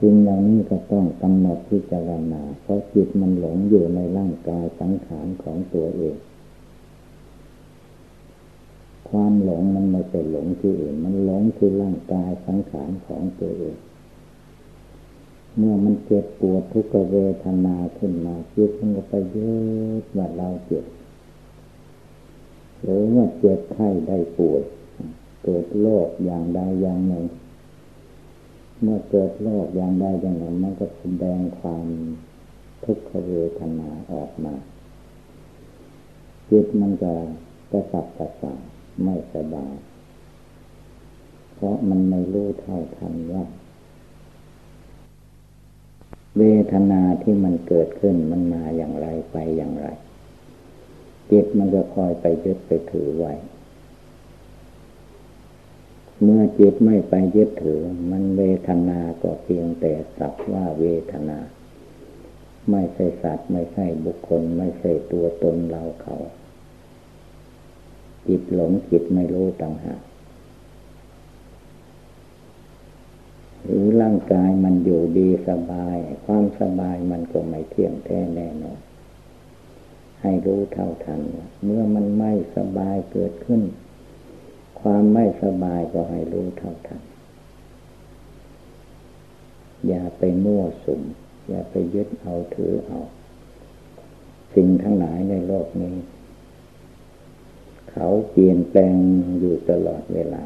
[0.00, 6.16] จริงอย่างนี้ก็ต้องกำหนดพิจารณาเพราะจิตมันหลงอยู่ในร่างกายสังขารของตัวเอง
[9.08, 13.76] ความหลงมันไม่ใช่หลงที่อื่น มันหลงที่ร่างกายสังขารของตัวเอง
[15.56, 19.52] เมื่อมันเจ็บปวดทุกเวทนาขึ้นมาจิตมันก็ไปยึ
[20.02, 20.84] ดว่าเราเจ็บ
[22.82, 24.62] หรือว่าเจ็บไข้ได้ป่วย
[25.44, 27.24] เกิดโรคอย่างใดอย่างหนึ่ง
[28.82, 31.86] เมื่อเกิดโรคอย่างใดอย่างหนึ่งมันก็แสดงความ
[32.84, 34.54] ทุกขเวทนาออกมา
[36.50, 37.14] จิตมันจะ
[37.70, 38.60] กระสับกระส่าย
[39.02, 39.74] ไม่สบาย
[41.54, 43.44] เพราะมันไม่รู้เท่าทันว่า
[46.38, 49.88] เวทนาที่มันเกิดขึ้นมันมาอย่างไรไปอย่างไร
[51.30, 53.32] จิตมันก็คอยไปยึดไปถือไว้
[56.22, 61.38] เมื่อจิตไม่ไปยึดถือ มันเวทนาก็เพียงแต่สักว่าเวทนา
[62.70, 66.16] ไม่ใช่สัตว์ไม่ใช่บุคคล ไม่ใช่ตัวตนเราเขา
[68.28, 70.00] จิตหลงจิตไม่รู้ต่างหาก
[73.64, 78.78] หรือร่างกายมันอยู่ดีสบาย ความสบายมันก็ไม่เที่ยงแท้แน่นอน
[80.22, 81.20] ให้รู้เท่าทัน
[81.64, 83.62] เมื่อมันไม่สบายเกิดขึ้น
[84.86, 87.02] ความไม่สบายก็ให้รู้เท่าทัน
[89.88, 91.02] อย่าไปมั่วสุม
[91.48, 93.00] อย่าไปยึดเอาถือเอา
[94.54, 95.96] สิ่งทั้งหลายในโลกนี้
[97.90, 98.96] เขาเปลี่ยนแปลง
[99.40, 100.42] อยู่ตลอดเวลา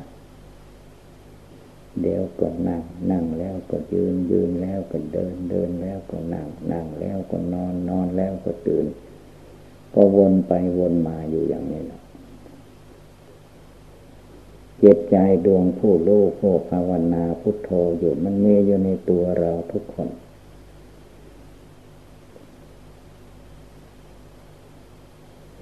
[2.01, 8.87] เดี๋ยวก็นั่ง นั่งแล้วก็ยืน ยืนแล้วก็เดิน เดินแล้วก็นั่ง นั่งแล้วก็นอน นอนแล้วก็ตื่น
[9.95, 12.01] ก็วนไปวนมาอยู่อย่างนี้นะ
[14.83, 20.09] จิตใจดวงผู้รู้ผู้ภาวนาพุทโธอยู่มันมีอยู่ในตัวเราทุกคน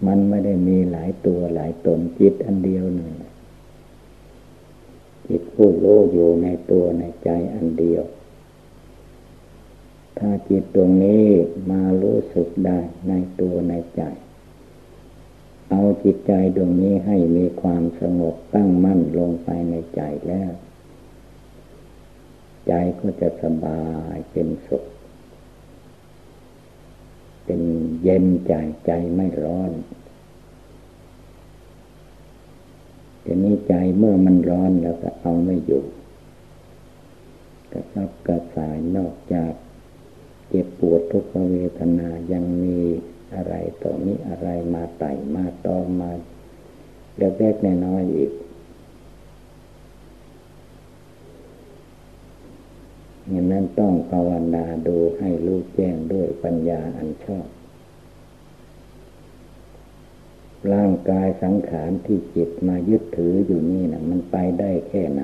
[0.06, 3.12] มันไม่ได้มีหลายตัวหลายตนจิตอันเดียวหนึ่ง
[5.28, 8.04] จิตผู้รู้อยู่ในตัวในใจอันเดียว
[10.18, 11.26] ถ้าจิตตรงนี้
[11.70, 14.02] มารู้สึกได้ในตัวในใจ
[15.70, 20.52] เอาจิตใจดวงนี้ให้มีความสงบตั้งมั่นลงไปในใจแล้ว
[22.66, 24.84] ใจก็จะสบายเป็นสุข
[27.44, 27.62] เป็น
[28.02, 28.52] เย็นใจ
[28.86, 29.72] ใจไม่ร้อน
[33.24, 35.84] ทีนี้ใจเมื่อมันร้อนแล้วก็เอาไม่อยู่
[37.72, 39.52] กระซับกระสายนอกจาก
[40.48, 42.80] เจ็บปวดทุกขเวทนายังมี
[43.34, 46.10] อะไรต่อนี้อะไรมาไต่มาตอมา
[47.18, 48.32] เล็กๆน้อยๆอีก
[53.28, 57.46] อย่างนั้นต้องภาวนาดูให้รู้แจ้งด้วยปัญญาอันชอบ
[60.72, 65.22] ร่างกายสังขารที่จิตมายึดถืออยู่นี่นะมันไปได้แค่ไหน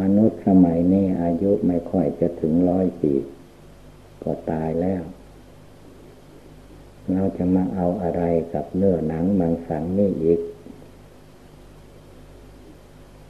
[0.00, 3.14] มนุษย์สมัยนี้อายุไม่ค่อยจะถึงร้อยปี
[4.22, 5.02] ก็ตายแล้ว
[7.12, 8.22] เราจะมาเอาอะไร
[8.54, 10.40] กับเนื้อหนังมังสังนี่อีก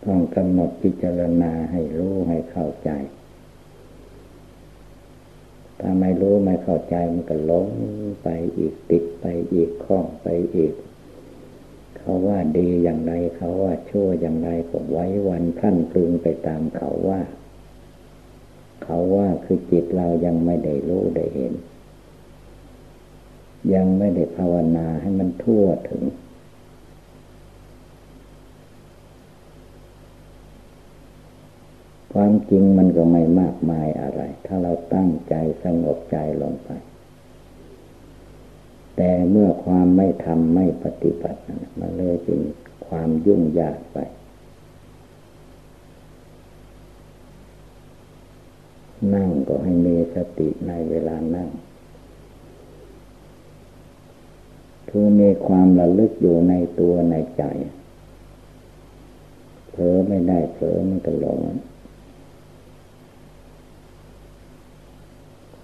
[0.05, 2.90] ต้องกำหนดพิจารณาให้รู้ให้เข้าใจ
[5.81, 7.68] ถ้าไม่รู้ไม่เข้าใจมันก็หลง
[8.23, 10.73] ไปอีกติดไปอีกข้องไปอีก
[12.09, 17.21] เขาว่าดีอย่างไรเขาว่าชั่วอย่างไรก็ไว้วันท่านพึงไปตามเขาว่า
[18.83, 21.55] เขาว่าคือจิตเรายังไม่ได้รู้ได้เห็น
[23.75, 26.03] ยังไม่ได้ภาวนาให้มันทั่วถึง
[32.12, 36.71] ความจริงมันก็ไม่มากมายอะไร ถ้าเราตั้งใจสงบใจลงไป
[39.00, 41.40] แต่เมื่อความไม่ทำไม่ปฏิบัติ
[41.79, 42.40] มันเลยเป็น
[42.87, 43.98] ความยุ่งยากไป
[49.14, 51.48] นั่งก็ให้มีสติในเวลานั่ง
[54.88, 57.42] คือมีความระลึกอยู่ในตัวในใจ
[59.70, 61.40] เผลอไม่ได้เผลอมันก็หลง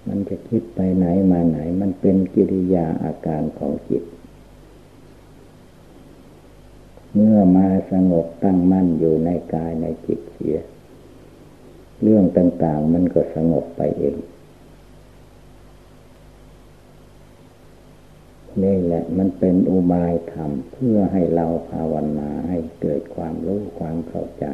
[0.07, 4.03] มัน จะคิดไปไหนมาไหน มันเป็นกิริยาอาการของจิต
[7.13, 10.59] เมื่อมาสงบตั้งมั่นอยู่ในกายในจิตเสีย
[12.01, 14.17] เรื่องต่างๆมันก็สงบไปเอง
[18.63, 24.45] นี่แหละมันเป็นอุบายธรรมเพื่อให้เราภาวนาให้เกิดความรู้ความเข้าใจ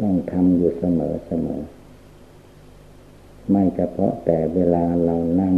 [0.00, 1.62] ต้องทำอยู่เสมอเสมอ
[3.50, 5.54] ไม่เฉพาะแต่เวลาเรานั่ง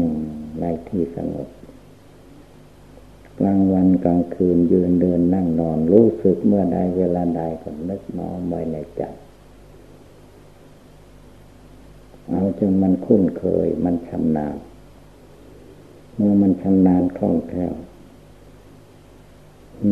[0.61, 1.49] ในที่สงบ
[3.39, 9.03] กลางวันกลางคืนยืนเดินนั่งนอนรู้สึกเมื่อใดเวลาใดก็นึกน้อมไว้ในใจ
[12.31, 14.57] เอาจนมันคุ้นเคยมันชำนาญ
[16.15, 17.75] เมื่อมันชำนาญคล่องแคล่ว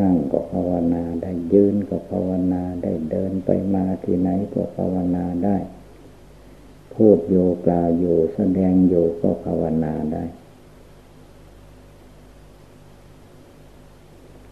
[0.01, 5.57] นั่งก็ภาวนาได้ยืนก็ภาวนาได้เดินไปมาที่ไหนก็ภาวนาได้
[6.95, 7.37] พูดโย
[7.67, 10.25] กล่าวอยู่แสดงอยู่ก็ภาวนาได้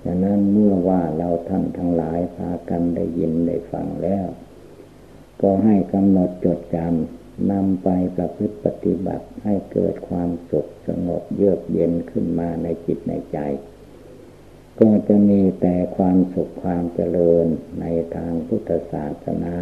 [0.03, 4.27] ฉะนั้นเมื่อว่าเราท่านทั้งหลายพากันได้ยินได้ฟังแล้ว
[5.41, 13.39] ก็ให้กำหนดจดจำนำไปประพฤติปฏิบัติให้เกิดความสุขสงบเยือกเย็นขึ้นมาในจิตในใจ
[14.81, 17.47] ก็จะมีแต่ความสุขความเจริญ
[17.81, 17.85] ใน
[18.15, 19.57] ทางพุทธศาสนา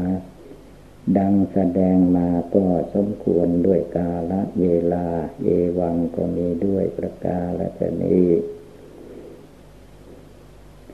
[1.16, 5.06] ดังแสดงมาก็สมควรด้วยกาละเวลา
[5.42, 5.48] เอ
[5.78, 7.68] วังก็มีด้วยประกาศและ
[8.02, 8.30] นี้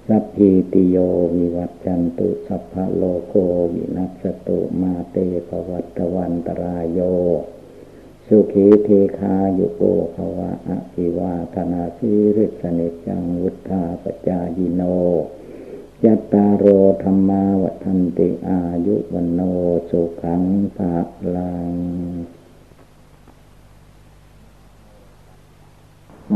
[0.08, 0.96] สัพพีติโย
[1.36, 3.34] วิวัชชันตุสัพพะโรโค
[3.74, 5.16] วินัสสะตุมาเต
[5.48, 7.00] ภะวัตวันตะราโย
[8.26, 9.82] สุขี ทีฆายุโก
[10.14, 14.82] ภะวะ อะภิวาทะนะสีลิสสะ นิจจังวุฑฒาปะจายิโน
[16.05, 16.66] จัตตาโร
[17.02, 19.40] ธัมมา วัฑฒันติอายุวัณโณ
[19.88, 20.42] สุขัง
[20.76, 20.94] พะ
[21.34, 21.74] ลัง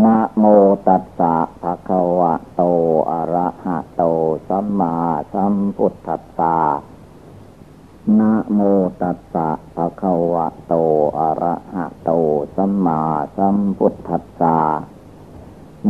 [0.03, 0.45] นะโม
[0.87, 2.63] ตัสสะภะคะวะโต
[3.11, 4.03] อะระหะโต
[4.49, 4.95] สัมมา
[5.33, 6.59] สัมพุทธัสสะ
[8.19, 8.61] นะโม
[9.03, 10.75] ตัสสะภะคะวะโต
[11.19, 12.11] อะระหะโต
[12.57, 13.01] สัมมา
[13.37, 14.59] สัมพุทธัสสะ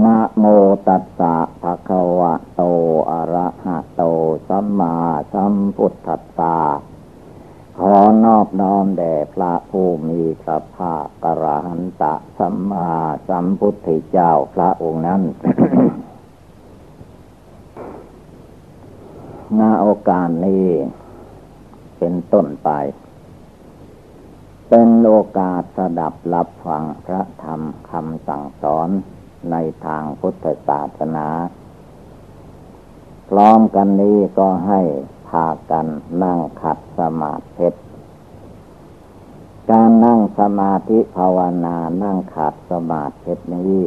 [0.05, 0.45] นะโม
[0.89, 2.63] ตัสสะภะคะวะโต
[3.11, 4.03] อะระหะโต
[4.49, 4.97] สัมมา
[5.33, 6.59] สัมพุทธัสสะ
[7.79, 12.91] ขอนอบน้อมแด่พระผู้มีพระภาคกระหันตะสัมมา
[13.29, 15.23] สัมพุทธเจ้าพระองค์นั้น
[19.59, 20.67] ณโอกาสนี้
[21.99, 22.71] เป็นต้นไป
[24.69, 28.91] เป็นโอกาสสดับรับฟังพระธรรมคำสั่งสอน
[29.51, 31.29] ในทางพุทธศาสนา
[33.29, 34.81] พร้อมกันนี้ก็ให้
[35.29, 35.87] พากัน
[36.23, 37.69] นั่งขัดสมาธิ
[39.71, 43.85] การนั่งสมาธิภาวนานั่งขัดสมาธินี้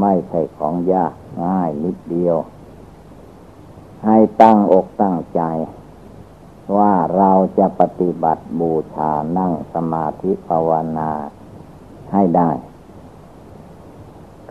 [0.00, 1.12] ไม่ใช่ของยาก
[1.44, 2.36] ง่ายนิดเดียว
[4.04, 5.40] ให้ตั้งอกตั้งใจ
[6.76, 11.10] ว่าเราจะปฏิบัติบูชานั่งสมาธิภาวนา
[12.12, 12.50] ให้ได้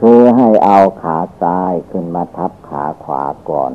[0.05, 3.71] คือให้เอาขาซ้ายขึ้นมาทับขาขวาก่อน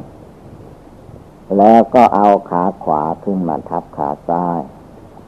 [1.57, 4.61] แล้วก็เอาขาขวาขึ้นมาทับขาซ้าย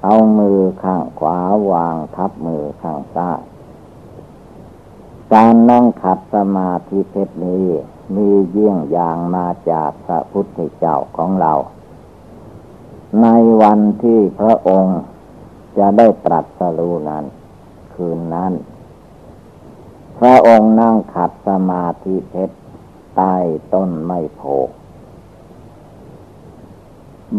[0.04, 1.38] เอามือข้างขวา
[1.70, 3.40] วางทับมือข้างซ้าย
[5.32, 7.66] การนั่งขัดสมาธิเพชรนี้
[8.16, 11.52] มีเยี่ยงอย่างมาจากพระพุทธเจ้าของเรา
[13.22, 13.26] ใน
[13.62, 15.00] วันที่พระองค์
[15.78, 17.24] จะได้ตรัสรู้นั้น
[17.94, 18.54] คืนนั้น
[20.20, 22.56] พระองค์นั่งขัดสมาธิเพชร
[23.16, 23.34] ใต้
[23.74, 24.40] ต้นไม้โพ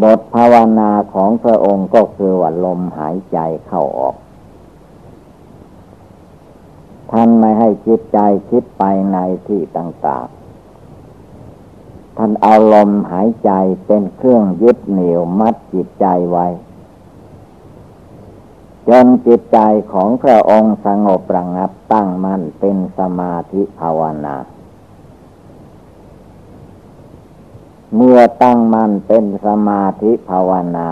[0.02, 4.16] บทภาวนาของพระองค์ก็คือว่าลมหายใจเข้าออก
[7.12, 8.20] ท่านไม่ให้จิตใจ
[8.50, 9.18] คิดไปใน
[9.48, 13.52] ที่ต่างๆ ท่านเอาลมหายใจ
[13.86, 16.48] เป็นเครื่องยึดเหนี่ยวมัดจิตใจไว้
[18.94, 19.60] จนจิตใจ
[19.92, 24.36] ของพระองค์สงบระงับตั้งมั่นเป็นสมาธิภาวนา
[27.96, 30.90] เมื่อตั้งมันเป็นสมาธิภาวนา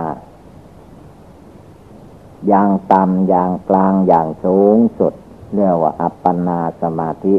[2.48, 5.14] อย่างต่ำอย่างกลางอย่างสูงสุด
[5.54, 7.36] เรียกว่าอัปปนาสมาธิ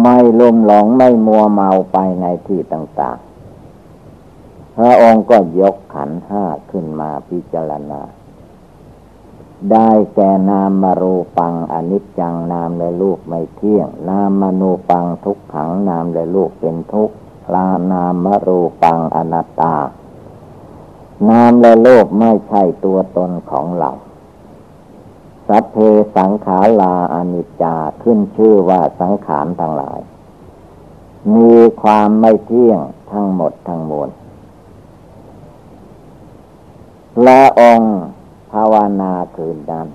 [0.00, 8.02] ไม่ลุ่มหลงไม่มัวเมาไปในที่ต่างๆพระองค์ก็ยกขันห้าขึ้นมาพิจารณา
[9.72, 17.14] ได้แก่นามารูปังอนิจจังนามและลูกไม่เที่ยง นามมนูปังทุกขังนามและลูกเป็นทุกข์
[17.54, 19.76] ลานามมรูปังอนัตตา
[21.28, 23.90] นามและโลกไม่ใช่ตัวตนของเรา
[25.48, 25.76] สัพเพ
[26.16, 30.00] สังขาราอนิจจาขึ้นชื่อว่าสังขารทั้งหลาย
[31.34, 32.80] มีความไม่เที่ยง
[33.12, 34.08] ทั้งหมดทั้งมวล
[37.22, 37.94] และองค์
[38.52, 39.88] ภาวนาคืนนั้น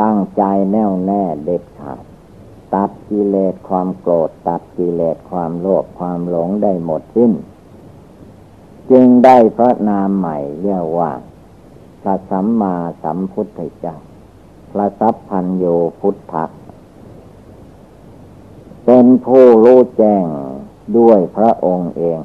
[0.00, 2.04] ตั้งใจแน่วแน่เด็ดขาด
[2.74, 7.32] ตัดกิเลสความโกรธ ตัดกิเลสความโลภความหลงได้หมดสิ้น
[8.90, 11.12] จึงได้พระนามใหม่เรียกว่า
[12.02, 13.96] พระสัมมาสัมพุทธเจ้า
[14.72, 15.64] พระสัพพัญโย
[16.00, 16.44] พุทธะ
[18.84, 20.24] เป็นผู้รู้แจ้ง
[20.98, 22.18] ด้วยพระองค์เอง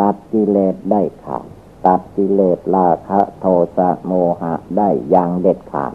[0.00, 1.46] ตัดกิเลสได้ขาด
[1.86, 5.94] ตัดกิเลสราคะโทสะโมหะได้อย่างเด็ดขาด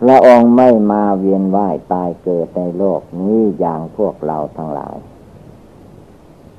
[0.00, 4.96] พระองค์ไม่มาเวียนว่ายตายเกิดในโลกนี้อย่างพวกเราทั้งหลาย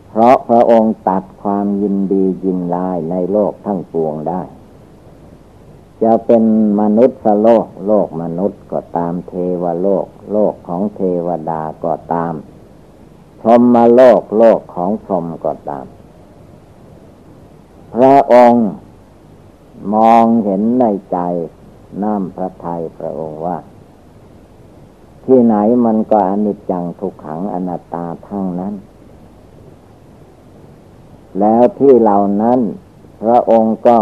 [0.10, 4.42] เพราะพระองค์ตัดความยินดียินลายในโลกทั้งปวงได้
[6.04, 6.44] จะเป็น
[6.80, 9.34] มนุษย์โลกโลกมนุษย์ก็ตามเท
[9.64, 12.34] วโลก โลกของเทวดาก็ตาม
[13.42, 15.86] พรหมโลกโลกของพรหมก็ตาม
[17.94, 18.68] พระองค์
[19.94, 21.18] มองเห็นในใจ
[22.04, 23.58] น้ำพระทัยพระองค์ว่า
[25.26, 28.74] ที่ไหนมันก็อนิจจังทุกขังอนัตตาทั้งนั้น
[31.40, 32.60] แล้วที่เหล่านั้น
[33.22, 34.00] พระองค์ก็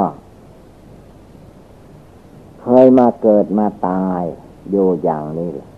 [2.62, 4.22] เคยมาเกิดมาตาย
[4.70, 5.70] อยู่อย่างนี้แหละ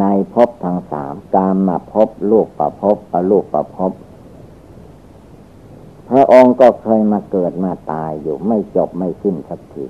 [0.00, 3.92] ในภพทั้งสามการมาพบลูกประพบประลูกประพบ
[6.08, 9.84] พระองค์ก็เคยมาเกิดมาตายอยู่ไม่จบไม่สิ้นสักที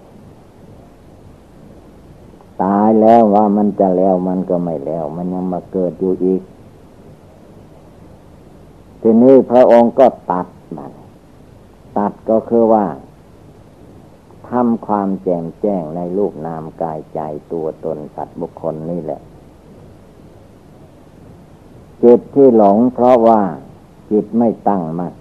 [2.63, 6.43] ตายแล้วว่ามันจะแล้วมันก็ไม่แล้ว มันยังมาเกิดอยู่อีก
[9.01, 10.47] ทีนี้พระองค์ก็ตัด
[10.77, 10.93] มัน
[11.97, 12.87] ตัดก็คือว่า
[14.49, 17.21] ทำความแจ่มแจ้งในรูปนามกายใจ
[17.53, 19.21] ตัวตนสัตว์บุคคลนี่แหละ
[22.03, 23.41] จิตที่หลงเพราะว่า
[24.11, 25.13] จิตไม่ตั้งมัน่น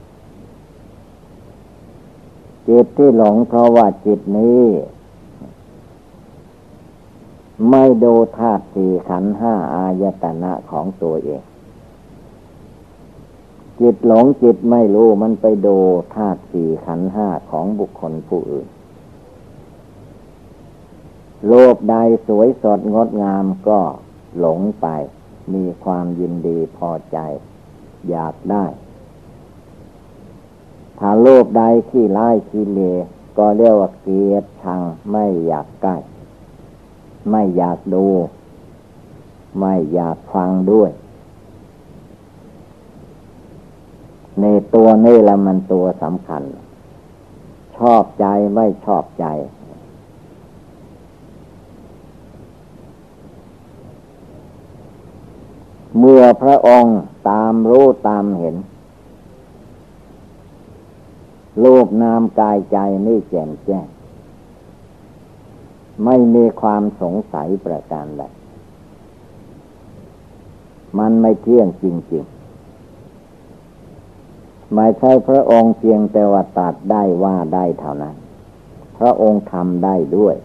[2.67, 4.63] จิตที่หลงเพราะว่าจิตนี้
[7.69, 11.41] ไม่ดูธาตุสี่ขันห้าอายตนะของตัวเอง
[13.79, 15.77] จิตหลงจิตไม่รู้มันไปดู
[16.15, 18.67] ธาตุสี่ขันห้าของบุคคลผู้อื่น
[21.47, 21.95] โลภใด
[22.27, 23.79] สวยสดงดงามก็
[24.39, 24.87] หลงไป
[25.53, 27.17] มีความยินดีพอใจ
[28.09, 28.65] อยากได้
[30.99, 32.79] ถ้าโลภใดขี้ร้ายขี้เล
[33.37, 34.81] ก็เรียกว่าเกียดชัง
[35.11, 35.95] ไม่อยากใกล้
[37.29, 38.05] ไม่อยากดู
[39.59, 40.91] ไม่อยากฟังด้วย
[44.41, 46.43] ในตัวนี่ละมันตัวสำคัญ
[47.77, 48.25] ชอบใจ
[48.55, 49.25] ไม่ชอบใจ
[55.99, 56.97] เมื่อพระองค์
[57.29, 58.55] ตามรู้ตามเห็น
[61.63, 63.87] รูปนามกายใจนี่แจ่มแจ้ง
[66.05, 68.23] ไม่มีความสงสัยประการใด
[70.99, 72.35] มันไม่เที่ยงจริงๆ
[74.73, 78.15] ไม่ใช่พระองค์เพียงแต่ว่าตัดได้ว่าได้เท่านั้น
[78.97, 80.35] พระองค์ทำได้ด้วย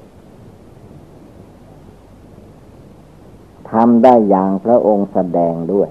[3.72, 5.88] ทำได้อย่างพระองค์แสดงด้วย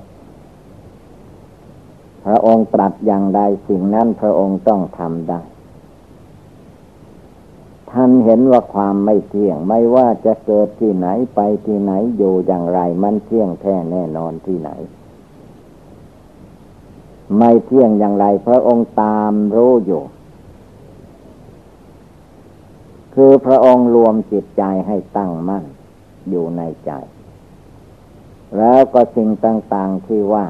[2.32, 5.41] ระองค์ตรัสอย่างใดสิ่งนั้นพระองค์ต้องทำได้
[7.91, 14.69] ท่านเห็นว่าความไม่เที่ยงไม่ว่าจะเกิดที่ไหนไปที่ไหนอยู่อย่างไรมันเที่ยงแท้แน่นอนที่ไหน
[17.38, 20.03] ไม่เที่ยงอย่างไร พระองค์ตามรู้อยู่
[23.13, 25.65] คือพระองค์รวมจิตใจให้ตั้งมั่น
[26.30, 26.91] อยู่ในใจ
[28.57, 30.45] แล้วก็สิ่งต่าง ๆที่ว่า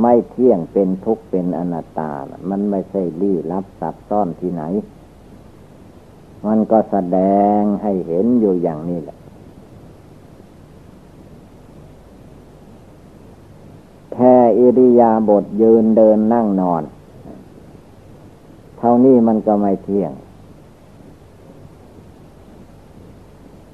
[0.00, 2.12] ไม่เที่ยงเป็นทุกข์เป็นอนัตตา
[2.50, 4.62] มันไม่ใช่ลี้ลับซับซ้อนที่ไหน
[6.46, 7.18] มันก็แสด
[7.58, 9.18] งให้เห็นอยู่อย่างนี้แหละ
[14.12, 16.82] แค่อิริยาบถยืนเดินนั่งนอน
[18.78, 20.12] เท่านี้มันก็ไม่เที่ยง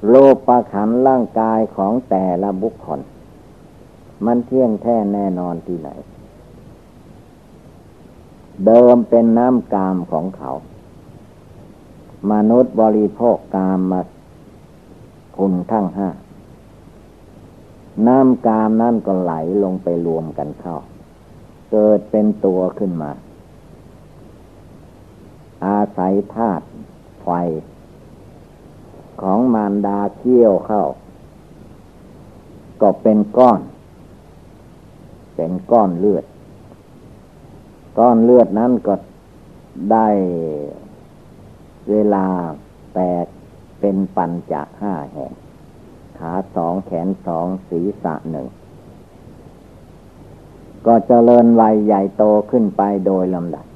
[0.08, 3.00] โลปประขันร่างกายของแต่ละบุคคล
[4.26, 5.90] มันเที่ยงแท้แน่นอนที่ไหน
[8.66, 10.50] เดิมเป็นน้ำกามของเขา
[12.32, 14.00] มนุษย์บริโภคกามมา
[15.36, 16.08] คุณทั้งห้า
[18.06, 19.32] น้ำกามนั่นก็ไหล
[19.62, 20.76] ลงไปรวมกันเข้า
[21.70, 23.10] เกิดเป็นตัวขึ้นมา
[25.66, 26.64] อาศัยธาตุ
[27.22, 27.28] ไฟ
[29.22, 30.84] ของมารดาเคี่ยวเข้า
[32.80, 33.60] ก็เป็นก้อน
[35.34, 36.24] เป็นก้อนเลือด
[37.98, 38.94] ก้อนเลือดนั้นก็
[39.92, 40.08] ได้
[41.90, 42.26] เวลา
[42.94, 43.26] แตก
[43.80, 45.32] เป็นปัญจากห้าแห่ง
[46.18, 48.46] ขาสองแขนสองศีรษะหนึ่ง
[50.86, 53.66] ก็เจริญวัยใหญ่โตขึ้นไปโดยลำดับ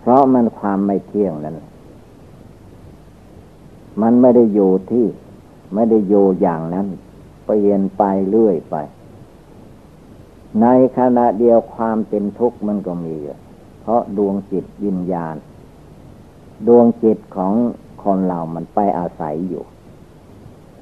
[0.00, 1.56] เพราะมันความไม่เที่ยงนั้น
[4.02, 5.06] มันไม่ได้อยู่ที่
[5.74, 6.86] ไม่ได้อยู่อย่างนั้น
[7.46, 8.76] เปลี่ยนไปเรื่อยไป
[10.62, 10.66] ใน
[10.98, 13.16] ขณะเดียวความเป็นทุกข์มันก็มี
[13.80, 15.36] เพราะดวงจิตวิญญาณ
[16.66, 17.52] ดวงจิตของ
[18.02, 19.64] คนเรามันไปอาศัยอยู่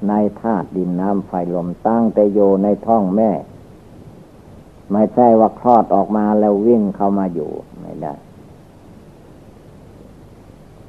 [0.07, 3.31] ในธาตุดินน้ำไฟลมตั้งแต่โยในท้องแม่
[4.91, 7.51] ไม่ใช่ว่าคลอดออกมาแล้ววิ่งเข้ามาอยู่
[7.81, 8.13] ไม่ได้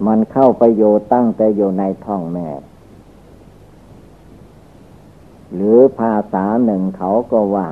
[0.06, 0.82] มันเข้าไปโย
[1.12, 2.48] ตั้งแต่โยในท้องแม่
[5.54, 7.68] หรือภาษาหนึ่งเขาก็ว่า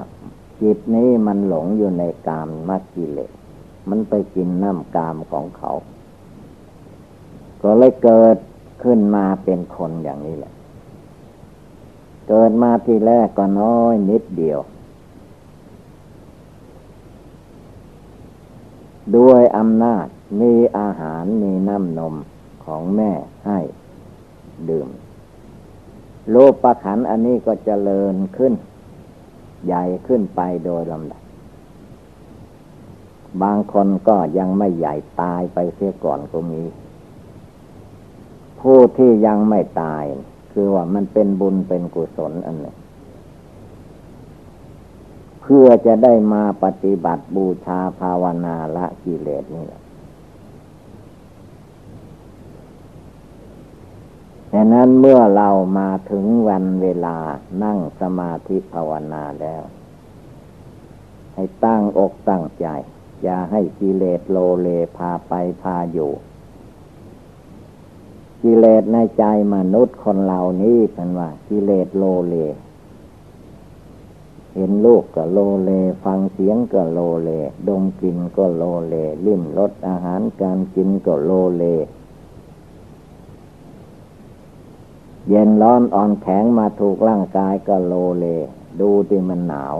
[0.62, 3.20] จิตนี้มันหลงอยู่ในกามมัจจิเล
[3.88, 5.70] มันไปกินน้ำกามของเขา
[7.62, 8.36] ก็เลยเกิด
[8.82, 10.52] ขึ้นมาเป็นคนอย่างนี้แหละ
[12.28, 14.60] เกิดมาทีแรกก็น้อยนิดเดียว
[19.16, 20.06] ด้วยอำนาจ
[20.40, 22.14] มีอาหารมีน้ำนม
[22.64, 23.12] ของแม่
[23.46, 23.58] ให้
[24.68, 24.88] ดื่ม
[26.30, 28.52] โลกปะขันอันนี้ก็เจริญขึ้น
[29.66, 31.22] ใหญ่ขึ้นไปโดยลำดับ
[33.42, 36.62] บางคนก็ยังไม่ใหญ่ตายไปเสียก่อนก็มี
[38.60, 40.04] ผู้ที่ยังไม่ตาย
[40.52, 42.76] คือว่ามันเป็นบุญเป็นกุศลอันหนึ่ง
[45.42, 49.81] เพื่อจะได้มาปฏิบัติบูชาภาวนาละกิเลสนี่แหละ
[54.54, 55.48] ดังนั้นเมื่อเรา
[55.78, 57.16] มาถึงวันเวลา
[57.62, 59.62] นั่งสมาธิภาวนาแล้ว
[61.34, 62.66] ให้ตั้งอกตั้งใจ
[63.22, 65.32] อย่าให้กิเลสโลเลพาไป
[65.62, 66.12] พาอยู่
[68.42, 69.24] กิเลสในใจ
[69.54, 72.36] มนุษย์คนเหล่านี้เป็นว่า กิเลสโลเล
[74.54, 75.70] เห็นลูกก็โลเล
[76.04, 77.30] ฟังเสียงก็โลเล
[77.68, 78.94] ดมกลิ่นก็โลเล
[79.26, 81.64] ลิ้มรสอาหารการกินก็โลเล
[85.28, 88.26] เย็นร้อนอ่อนแข็งมาถูกร่างกายก็โลเล
[88.80, 89.74] ดูที่มันหนาว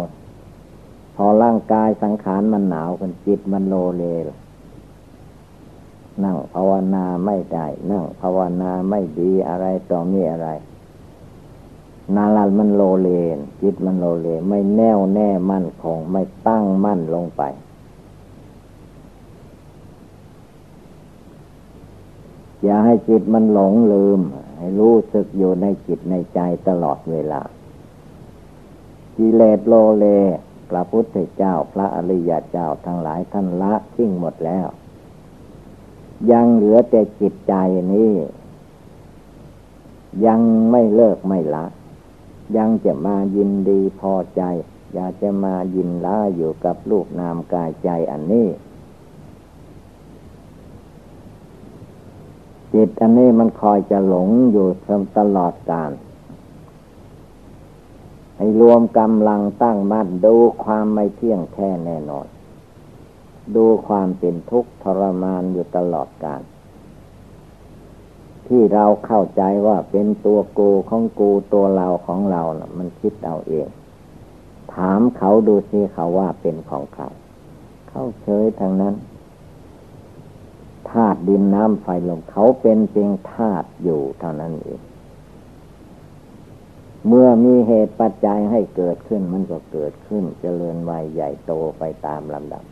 [1.16, 4.04] พอร่างกายสังขารมันหนาวกันจิตมันโลเล
[6.24, 10.48] นั่งภาวนาไม่ได้ นั่งภาวนาไม่ดีอะไรต่อมีอะไร
[12.14, 17.42] นาลันมันโลเลนจิตมันโลเล ไม่แน่วแน่มั่นคง ไม่ตั้งมั่นลงไป
[22.62, 24.20] อย่าให้จิตมันหลงลืม
[24.62, 27.42] ให้รู้สึกอยู่ในจิตในใจตลอดเวลา
[29.16, 30.06] กิเลสโลเล
[30.70, 34.66] พระพุทธเจ้าพระอริยเจ้าทั้งหลายท่านละทิ้งหมดแล้ว
[36.32, 37.54] ยังเหลือแต่จิตใจ
[37.92, 38.12] นี้
[40.26, 40.40] ยัง
[40.70, 41.66] ไม่เลิกไม่ละ
[42.56, 44.42] ยังจะมายินดีพอใจ
[44.94, 48.48] อยากจะมายินละอยู่กับลูกนามกายใจอันนี้
[52.74, 54.66] จิตอันนี้มันคอยจะหลงอยู่
[55.18, 55.90] ตลอดกาล
[58.36, 62.26] ให้รวมกำลังตั้งมั่นดูความไม่เที่ยงแท้แน่นอน
[63.56, 66.42] ดูความเป็นทุกข์ทรมานอยู่ตลอดกาล
[68.46, 73.68] ที่เราเข้าใจว่าเป็นตัวกูของกูตัวเราของเรานะมันคิดเอาเอง
[74.74, 77.04] ถามเขาดูสิเขาว่าเป็นของใคร
[77.88, 78.94] เขาเฉยทางนั้น
[80.90, 84.80] ธาตุดินน้ำไฟลมเขาเป็นเพียงธาตุอยู่เท่านั้นเอง
[87.08, 92.64] เมื่อมีเหตุปัจจัยให้เกิดขึ้นมันก็เกิดขึ้นจเจริญวัยใหญ่โตไปตามลำดับ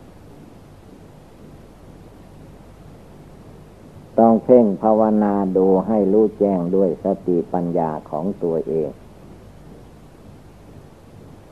[4.19, 8.89] ต้องเพ่งภาวนาดูให้รู้แจ้งด้วยสติปัญญาของตัวเอง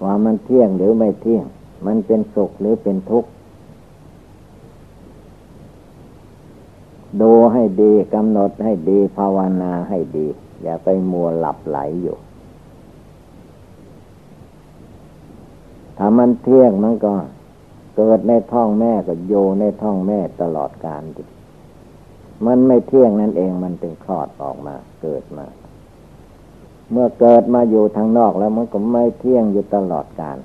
[0.04, 1.46] ว่ามันเที่ยงหรือไม่เที่ยง
[1.86, 3.30] มันเป็นสุขหรือเป็นทุกข์
[7.22, 10.28] ดูให้ดีกำหนดให้ดีภาวนาให้ดี
[10.64, 12.18] อย่าไปมัวหลับไหลอยู่
[15.98, 17.14] ถ้ามันเที่ยงมันก็
[17.96, 21.04] เกิดในท้องแม่ก็โยในท้องแม่ตลอดกาล
[22.46, 25.46] มันไม่เที่ยงนั่นเองมันเป็นคลอดออกมา เกิดมา
[26.92, 30.38] เมื่อเกิดมาอยู่ทางนอกแล้วมันก็ไม่เที่ยงอยู่ตลอดกาล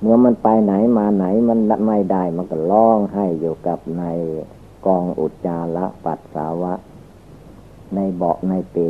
[0.00, 4.02] เมื่อมันไปไหนมาไหนมันไม่ได้มันก็ร้องให้อยู่กับใน
[4.86, 6.74] กองอุจจาระปัสสาวะ
[7.94, 8.82] ในเบาะในเปร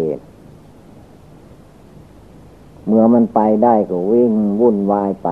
[2.86, 5.28] เมื่อมันไปได้ก็วิ่งวุ่นวายไป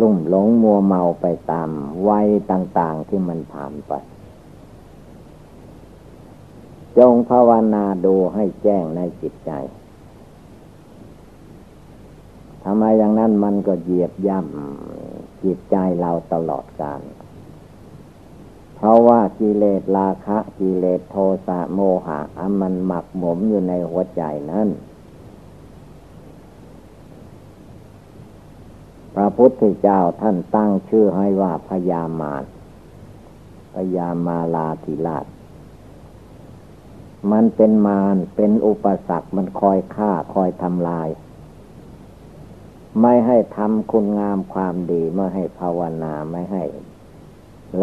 [0.00, 1.70] ลุ่มหลงมัวเมาไปตาม
[2.08, 3.92] วัยต่าง ๆที่มันผ่านไป
[6.98, 9.52] จงภาวนาดูให้แจ้งในจิตใจ
[12.64, 17.00] ทำไมอย่างนั้นมันก็เหยียบย่ำจิตใจเราตลอดกาล
[18.82, 21.16] เพราะว่ากิเลสราคะกิเลสโท
[21.46, 22.20] สะโมหะ
[22.60, 24.68] มันหมักหมมอยู่ในหัวใจนั้น
[29.14, 32.42] พระพุทธเจ้าท่านตั้งชื่อให้ว่าพยามาร
[33.74, 35.26] พยามาลาธิราช
[37.32, 41.08] มันเป็นมารเป็นอุปสรรคมันคอยฆ่าคอยทำลาย
[43.00, 46.64] ไม่ให้ทำคุณงามความดี ไม่ให้ภาวนาไม่ให้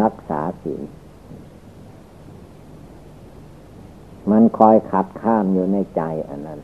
[0.02, 0.82] รักษาศีล
[4.32, 6.60] มันคอยขัดข้ามอยู่ในใจอันนั้น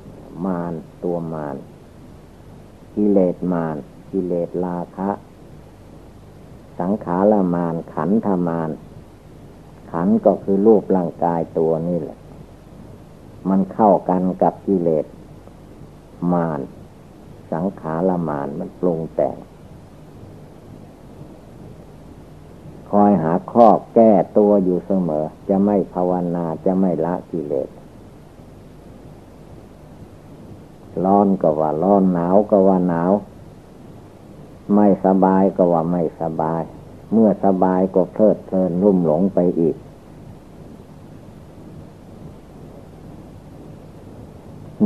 [0.46, 1.56] มารตัวมาร
[2.96, 3.78] กิเลสมาร
[4.12, 5.10] กิเลสราคะ
[6.80, 8.70] สังขารมารขันธมาร
[9.92, 12.20] ขันก็คือรูปร่างกายตัวนี่แหละ
[13.50, 15.06] มันเข้ากันกับกิเลส
[16.34, 16.60] มาร
[17.52, 19.38] สังขารมารมันปรุงแต่ง
[22.98, 27.70] คอยหาข้อแก้ตัวอยู่เสมอ จะไม่ภาวนาจะไม่ละกิเลส
[31.04, 33.12] ร้อนก็ว่าร้อนหนาวก็ว่าหนาว
[34.76, 36.62] ไม่สบายก็ว่าไม่สบาย
[37.12, 39.76] เมื่อสบายก็เพลิดเพลินรุ่มหลงไปอีก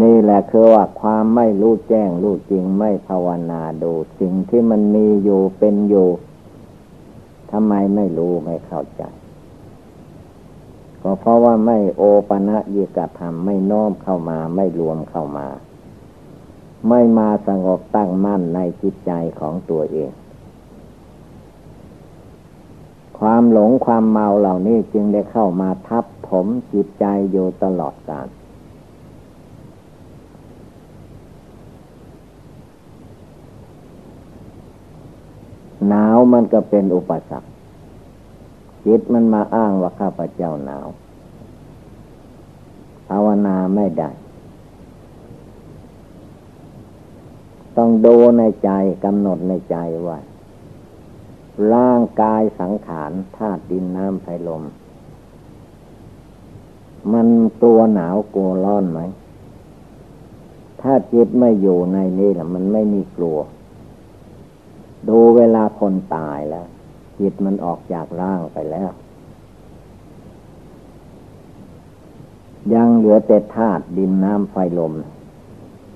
[0.01, 6.09] นี่แหละคือว่าความไม่รู้แจ้งรู้จริงไม่ภาวนาดู สิ่งที่มันมีอยู่เป็นอยู่
[7.51, 9.03] ทำไมไม่รู้ไม่เข้าใจ
[11.01, 15.47] ก็เพราะว่าไม่โอปะนะยิกธรรมไม่น้อมเข้ามาไม่รวมเข้ามา
[16.89, 20.11] ไม่มาสงบตั้งมั่นในจิตใจของตัวเอง
[23.19, 28.27] ความหลงความเมาเหล่านี้จึงได้เข้ามาทับถมจิตใจอยู่ตลอดกาล
[35.87, 37.49] หนาวมันก็เป็นอุปสรรค
[38.85, 40.87] จิตมันมาอ้างว่าข้าพเจ้าหนาว
[43.07, 44.09] ภาวนาไม่ได้
[47.77, 48.69] ต้องดูในใจ
[49.03, 50.19] กำหนดในใจว่า
[51.73, 54.63] ร่างกายสังขารธาตุดินน้ำไฟลม
[57.13, 57.27] มัน
[57.61, 58.99] กลัวหนาวกลัวร้อนไหม
[60.81, 63.37] ถ้าจิตไม่อยู่ในนี้แหละมันไม่มีกลัว
[65.09, 66.67] ดูเวลาคนตายแล้ว
[67.19, 68.91] จิตมันออกจากร่างไปแล้ว
[72.73, 74.93] ยังเหลือแต่ธาตุดินน้ำไฟลม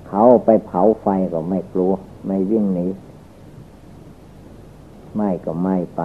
[0.08, 1.92] เขาไปเผาไฟก็ไม่กลัว
[2.26, 2.86] ไม่วิ่งหนี
[5.16, 6.02] ไม่ก็ไม่ไป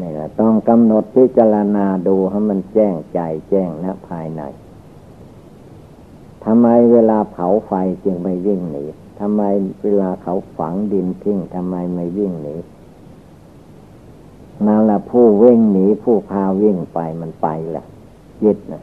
[0.00, 4.42] นี่แหละต้องกำหนดพิจารณาดูให้มันแจ้งใจแจ้งณภายใน
[6.48, 7.72] ทำไมเวลาเผาไฟ
[8.04, 8.84] จึงไม่วิ่งหนี
[9.20, 9.42] ทำไม
[9.82, 12.56] เวลาเขาฝังดินทิ้งทำไมไม่วิ่งหนี
[14.66, 17.84] นั่นละผู้วิ่งหนีผู้พาวิ่งไปมันไปแหละ
[18.42, 18.82] จิตนะ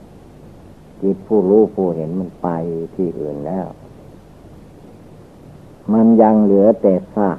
[1.01, 2.49] จิตผู้รู้ผู้เห็นมันไป
[2.95, 3.67] ที่อื่นแล้ว
[5.93, 7.37] มันยังเหลือแต่ซาก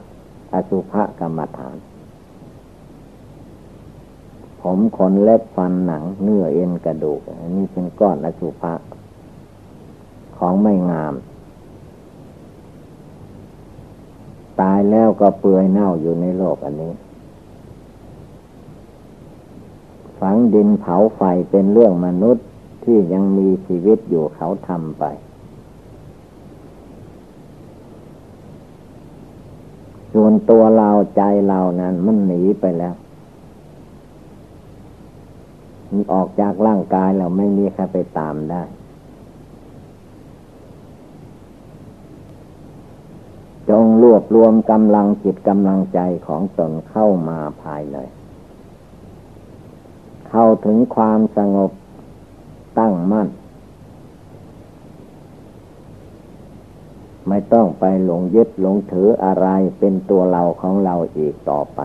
[0.53, 1.77] อสุภกรรมฐาน
[4.61, 8.75] ผมขนเล็บฟันหนังเนื้อเอ็นกระดูก อันนี้เป็นก้อนอสุภะ
[10.39, 11.15] ของไม่งาม
[14.61, 16.93] ตายแล้วก็เปื่อยเน่าอยู่ในโลกอันนี้
[20.21, 21.21] ฝังดินเผาไฟ
[21.51, 22.47] เป็นเรื่องมนุษย์
[22.85, 25.05] ที่ยังมีชีวิตอยู่เขาทำไป
[30.13, 32.95] ส่วนตัวเราใจเรานั้นมันหนีไปแล้ว
[35.91, 38.63] มันออกจากร่างกายเราไม่มีใครไปตามได้
[43.71, 47.97] จงรวบรวมกำลังจิตกำลังใจของตนเข้ามาภายใน
[50.29, 51.71] เข้าถึงความสงบ
[52.79, 53.29] ตั้งมั่น
[57.29, 59.47] ไม่ต้องไปหลงยึดหลงถืออะไร
[59.79, 61.81] เป็นตัวเราของเราอีกต่อไป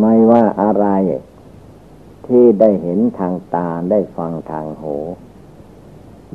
[0.00, 0.86] ไม่ว่าอะไร
[2.26, 4.96] ที่ได้เห็นทางตาได้ฟังทางหู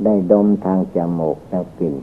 [0.04, 1.94] ได้ดมทางจมูกแล้วกลิ่น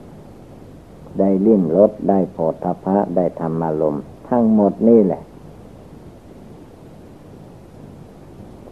[1.20, 3.98] ได้ลิ้มรสได้โผฏฐะได้ธรรมารม
[4.30, 5.24] ทั้งหมดนี่แหละ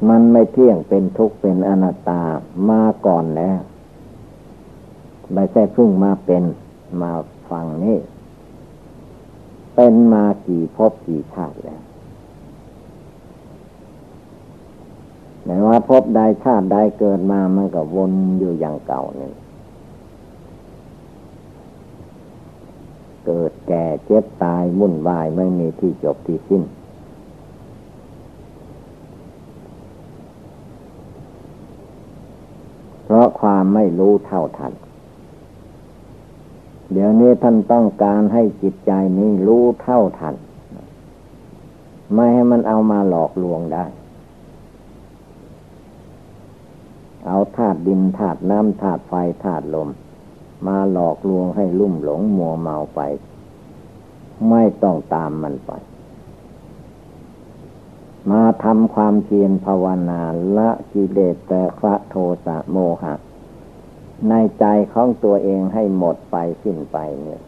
[0.10, 2.22] มันไม่เที่ยงเป็นทุกข์เป็นอนัตตา
[2.70, 3.60] มาก่อนแล้ว
[5.34, 6.44] ไม่ใช่เพิ่งมาเป็น
[7.02, 7.12] มา
[7.50, 7.98] ฟังนี่
[9.76, 11.83] เป็นมากี่ภพกี่ชาติแล้ว
[15.46, 19.32] แต่ว่าภพใดชาติใดเกิดมามันก็วนอยู่อย่างเก่านี่
[23.26, 26.64] เกิดแก่เจ็บตายมุ่นวายไม่มีที่จบที่สิ้น
[33.06, 34.74] เพราะความไม่รู้เท่าทัน
[36.92, 40.36] เดี๋ยวนี้ท่านต้องการให้จิตใจนี้รู้เท่าทัน
[42.14, 43.86] ไม่ให้มันเอามาหลอกลวงได้
[47.28, 49.14] เอาธาตุดินธาตุน้ำธาตุไฟ
[49.44, 49.90] ธาตุลม
[50.68, 53.02] มาหลอกลวงให้ลุ่มหลงมัวเมาไป
[54.50, 55.72] ไม่ต้องตามมันไป
[58.32, 60.22] มาทำความเพียรภาวนา
[60.58, 62.16] ละกิเลสแต่พระโท
[62.46, 63.14] สะโมหะ
[64.30, 67.42] ในใจของตัวเองให้หมดไปสิ้นไปเนี่ย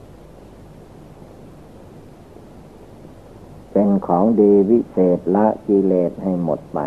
[3.72, 6.80] เป็นของดีวิเศษละกิเลสให้หมดไป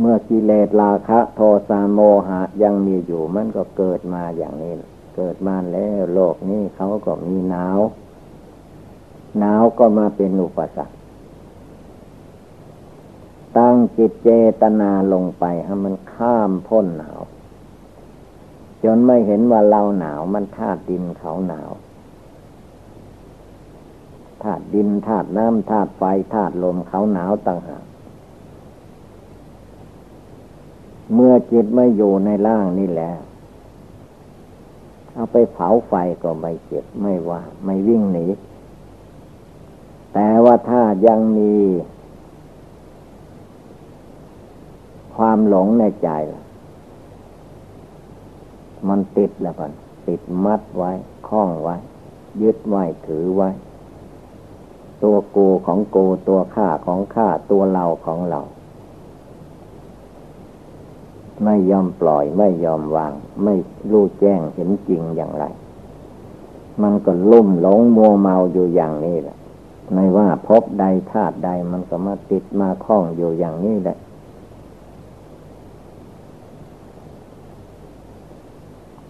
[0.00, 4.72] เมื่อกิเลสราคะ โทสะโมหะยังมีอยู่มันก็เกิดมาอย่างนี้
[5.16, 7.80] เกิดมาแล้วโลกนี้เขาก็มีหนาว
[9.38, 10.96] หนาวก็มาเป็นอุปสรรค
[13.58, 14.30] ตั้งจิตเจ
[14.60, 17.20] ตนาลงไปให้มันข้ามพ้นหนาว
[18.84, 21.70] จนไม่เห็นว่าเราหนาวมันธาตุดินเขาหนาว
[24.42, 26.02] ธาตุดินธาตุน้ำธาตุไฟ
[26.34, 27.84] ธาตุลมเขาหนาวต่างหาก
[31.14, 33.10] เมื่อจิตไม่อยู่ในร่างนี่แหละ
[35.12, 35.92] เอาไปเผาไฟ
[36.22, 38.26] ก็ไม่เจ็บไม่ว่า ไม่วิ่งหนี
[40.14, 41.54] แต่ว่าถ้ายังมี
[45.16, 46.42] ความหลงในใจล่ะ
[48.88, 49.72] มันติดแล้วกัน
[50.08, 50.90] ติดมัดไว้
[51.28, 51.74] คล้องไว้
[52.42, 53.48] ยึดไว้ถือไว้
[55.02, 58.40] ตัวกูของกูตัวข้าของข้าตัวเราของเรา
[61.44, 63.12] ไม่ยอมปล่อยไม่ยอมวาง
[63.44, 63.54] ไม่
[63.90, 65.44] รู้แจ้งเห็นจริงอย่างไร
[66.82, 69.36] มันก็ลุ่มหลงมัวเมาอยู่อย่างนี้แหละ
[69.94, 73.98] ไม่ว่าพบใดธาตุใดมันก็มาติดมาคล้องอยู่อย่างนี้แหละ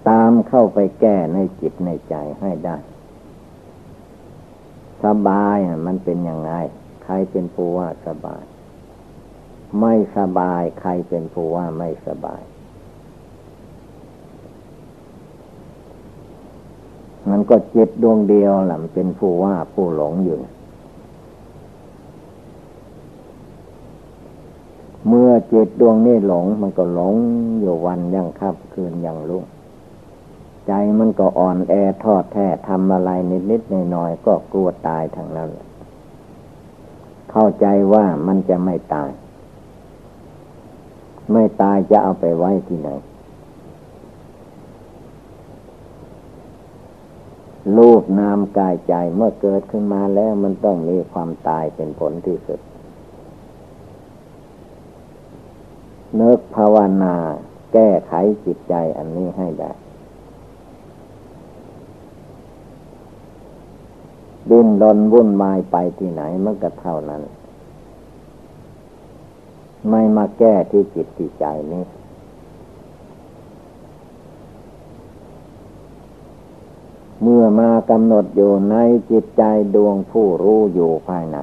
[0.08, 2.76] ตามเข้าไปแก้ในจิตในใจให้ได้
[5.04, 6.50] สบายมันเป็นยังไง
[7.02, 8.42] ใครเป็นผู้ว่าสบาย
[9.80, 12.42] ไม่สบายใครเป็นผู้ว่าไม่สบาย
[17.30, 20.36] มันก็จิตดวงเดียวแหละเป็นผู้ว่าผู้หลงอยู่
[25.08, 27.14] เมื่อจิตดวงนี้หลง มันก็หลง
[27.60, 29.44] อยู่วันยังคับคืนยังรุ่ง
[30.66, 31.74] ใจมันก็อ่อนแอ
[32.04, 35.50] ทอดแท้ทำอะไรนิดนิดหน่อยๆก็กลัวตายทางนั้น
[37.30, 39.10] เข้าใจว่ามันจะไม่ตาย
[41.32, 42.90] ไม่ตายจะเอาไปไว้ที่ไหน
[47.76, 52.60] รูปนามกายใจเมื่อเกิดขึ้นมาแล้วมันต้องมีความตายเป็นผลที่สุด
[56.16, 57.14] เนิกภาวนา
[57.72, 58.12] แก้ไข
[58.44, 59.70] จิตใจอันนี้ให้ได้
[64.50, 67.22] ดิ้นรนวุ่นวายไปที่ไหนมันก็เท่านั้น
[69.90, 71.84] ไม่มาแก้ที่จิตที่ใจนี้
[77.22, 78.76] เมื่อมากำหนดอยู่ใน
[79.10, 79.42] จิตใจ
[79.74, 81.38] ดวงผู้รู้อยู่ภายใน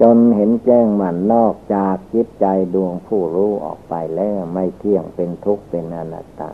[0.00, 6.50] จนเห็นแจ้งมันนอกจากจิตใจดวงผู้รู้ออกไปแล้วไม่เที่ยงเป็นทุกข์เป็นอนัตตา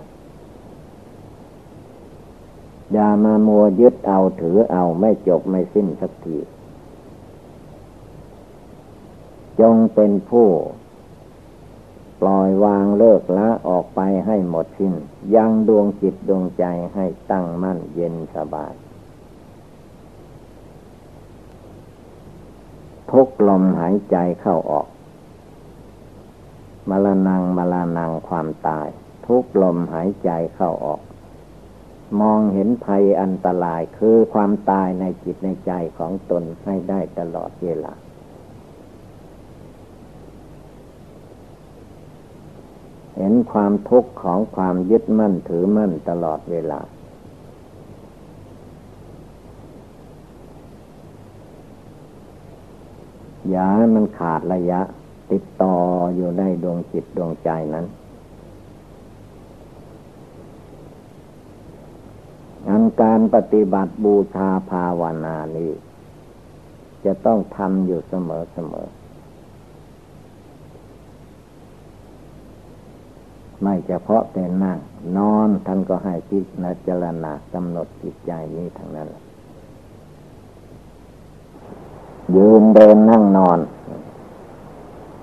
[2.93, 6.39] อย่ามามัวยึดเอาถือเอาไม่จบไม่สิ้นสักที
[9.61, 10.49] จงเป็นผู้
[12.21, 14.95] ปล่อยวางเลิกละออกไปให้หมดสิ้น
[15.35, 18.75] ยังดวงจิตดวงใจให้ตั้งมั่นเย็นสบาย
[23.11, 24.89] ทุกลมหายใจเข้าออก
[26.91, 28.89] มรณงมรณงความตาย
[29.27, 31.01] ทุกลมหายใจเข้าออก
[32.21, 37.93] มองเห็นภัยอันตรายคือความตายในจิตในใจของตนให้ได้ตลอดเวลา
[43.17, 46.81] เห็นความทุกข์ของความยึดมั่นถือมั่นตลอดเวลา
[53.51, 54.81] อย่ามันขาดระยะ
[55.33, 55.77] ติดต่อ
[56.15, 57.87] อยู่ในดวงจิตดวงใจนั้น
[62.69, 65.71] อันการปฏิบัติบูชาภาวนานี้
[67.05, 68.89] จะต้องทำอยู่เสมอเสมอ
[73.63, 74.79] ไม่เฉพาะแต่นั่ง
[75.17, 76.39] นอนท่านก็ให้พิ
[76.87, 79.09] จารณากำหนดจิตใจนี้ทั้งนั้น
[82.37, 83.59] ยืนเดินนั่งนอน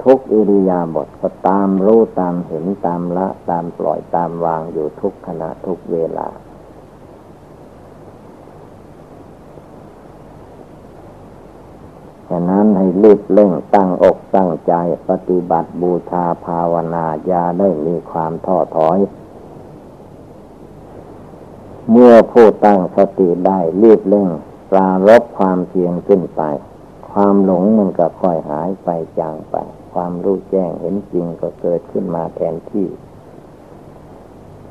[0.03, 6.27] ทุกอิริยาบถก็ตามรู้ตามเห็นตามละ ตามปล่อยตามวางอยู่ทุกขณะทุกเวลา
[12.29, 14.73] ฉะนั้นให้รีบเร่งตั้งอกตั้งใจ
[15.09, 18.99] ปฏิบัติบูชาภาวนาอย่าได้มีความท้อถอย
[21.91, 24.29] เมื่อผู้ตั้งสติได้รีบเร่ง
[24.71, 26.41] ปรารบความเพียรขึ้นไป
[27.11, 29.55] ความหลงมันก็ค่อยหายไปจางไป
[29.93, 32.87] ความรู้แจ้งเห็นจริงก็เกิดขึ้นมาแทนที่